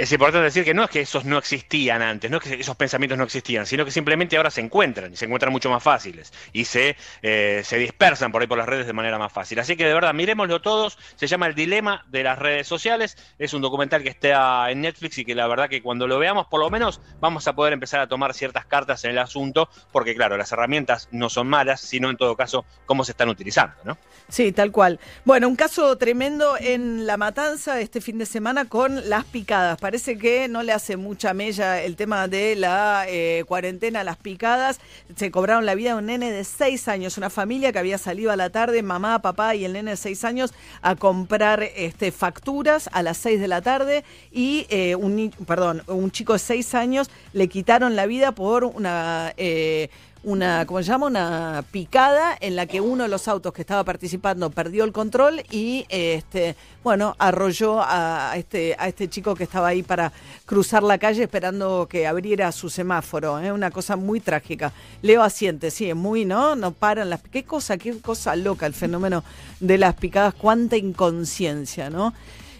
[0.00, 2.74] Es importante decir que no es que esos no existían antes, no es que esos
[2.74, 6.32] pensamientos no existían, sino que simplemente ahora se encuentran y se encuentran mucho más fáciles
[6.54, 9.58] y se, eh, se dispersan por ahí por las redes de manera más fácil.
[9.58, 10.96] Así que de verdad, miremoslo todos.
[11.16, 13.18] Se llama El Dilema de las redes sociales.
[13.38, 16.46] Es un documental que está en Netflix y que la verdad que cuando lo veamos,
[16.46, 20.14] por lo menos vamos a poder empezar a tomar ciertas cartas en el asunto, porque
[20.14, 23.98] claro, las herramientas no son malas, sino en todo caso cómo se están utilizando, ¿no?
[24.30, 24.98] Sí, tal cual.
[25.26, 29.78] Bueno, un caso tremendo en La Matanza este fin de semana con las picadas.
[29.90, 34.78] Parece que no le hace mucha mella el tema de la eh, cuarentena, las picadas.
[35.16, 38.30] Se cobraron la vida de un nene de seis años, una familia que había salido
[38.30, 42.88] a la tarde, mamá, papá y el nene de seis años, a comprar este, facturas
[42.92, 47.10] a las seis de la tarde y eh, un, perdón, un chico de seis años
[47.32, 49.34] le quitaron la vida por una...
[49.36, 49.90] eh,
[50.22, 51.06] una, ¿cómo se llama?
[51.06, 55.42] Una picada en la que uno de los autos que estaba participando perdió el control
[55.50, 60.12] y este, bueno, arrolló a este, a este chico que estaba ahí para
[60.44, 63.38] cruzar la calle esperando que abriera su semáforo.
[63.38, 64.72] Es una cosa muy trágica.
[65.00, 66.54] Leo asiente, sí, es muy, ¿no?
[66.54, 69.24] No paran las qué cosa, qué cosa loca el fenómeno
[69.58, 72.12] de las picadas, cuánta inconsciencia, ¿no?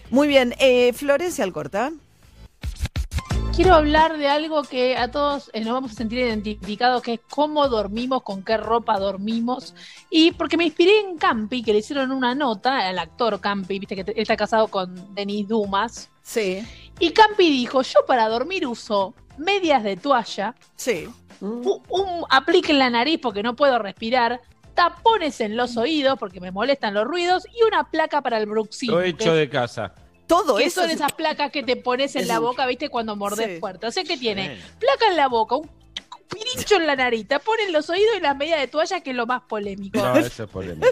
[0.09, 1.91] Muy bien, eh, Florencia Alcorta.
[3.61, 7.19] Quiero hablar de algo que a todos eh, nos vamos a sentir identificados, que es
[7.29, 9.75] cómo dormimos, con qué ropa dormimos.
[10.09, 14.03] Y porque me inspiré en Campi, que le hicieron una nota al actor Campi, viste
[14.03, 16.09] que está casado con Denis Dumas.
[16.23, 16.65] Sí.
[16.97, 20.55] Y Campi dijo, yo para dormir uso medias de toalla.
[20.75, 21.07] Sí.
[21.39, 24.41] Un, un aplique en la nariz porque no puedo respirar.
[24.73, 28.95] Tapones en los oídos porque me molestan los ruidos y una placa para el bruxismo.
[28.95, 29.93] Lo he hecho de casa.
[30.31, 32.89] Todo que eso son es- esas placas que te pones en Es- la boca, ¿viste?
[32.89, 33.59] Cuando mordes Sí.
[33.59, 33.87] fuerte.
[33.87, 35.69] O sea, que tiene placa en la boca, un
[36.29, 39.15] pirincho en la nariz, te ponen los oídos y las medias de toalla, que es
[39.15, 39.99] lo más polémico.
[39.99, 40.87] No, eso es polémico.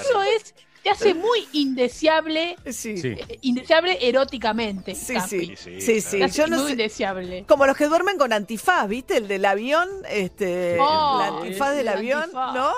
[0.00, 2.94] Eso es, te hace muy indeseable, Sí.
[3.02, 4.94] Eh, indeseable eróticamente.
[4.94, 6.18] Sí, sí, sí, sí.
[6.18, 7.44] Te hace Yo no muy sé- indeseable.
[7.48, 9.16] Como los que duermen con antifaz, ¿viste?
[9.18, 12.54] El del avión, este, Oh, la antifaz el del avión, antifaz.
[12.54, 12.72] ¿no?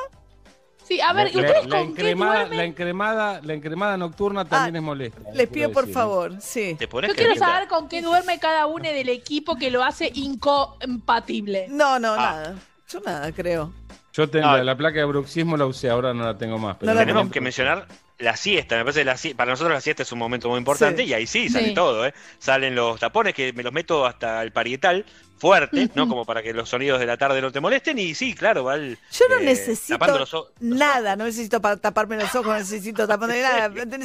[0.84, 2.58] Sí, a ver, la, ¿ustedes la con qué encremada, duermen?
[2.58, 5.20] la encremada, la encremada nocturna también es molesta.
[5.26, 6.76] Ah, Les pido por decir, favor, sí.
[6.78, 11.66] Yo quiero saber con qué duerme cada uno del equipo que lo hace incompatible.
[11.70, 12.16] No, no, Ah.
[12.16, 12.54] nada.
[12.88, 13.72] Yo nada, creo.
[14.12, 14.56] Yo tengo No.
[14.58, 16.76] la, la placa de bruxismo, la usé, ahora no la tengo más.
[16.76, 17.86] Pero No la Tenemos que mencionar
[18.18, 18.76] la siesta.
[18.76, 21.08] Me parece que para nosotros la siesta es un momento muy importante Sí.
[21.10, 21.74] y ahí sí sale Sí.
[21.74, 22.06] todo.
[22.06, 22.14] ¿eh?
[22.38, 25.04] Salen los tapones que me los meto hasta el parietal
[25.36, 26.08] fuerte, ¿no?
[26.08, 27.98] Como para que los sonidos de la tarde no te molesten.
[27.98, 32.16] Y sí, claro, va el, Yo no eh, necesito los nada, no necesito para taparme
[32.16, 33.68] los ojos, no necesito taparme nada.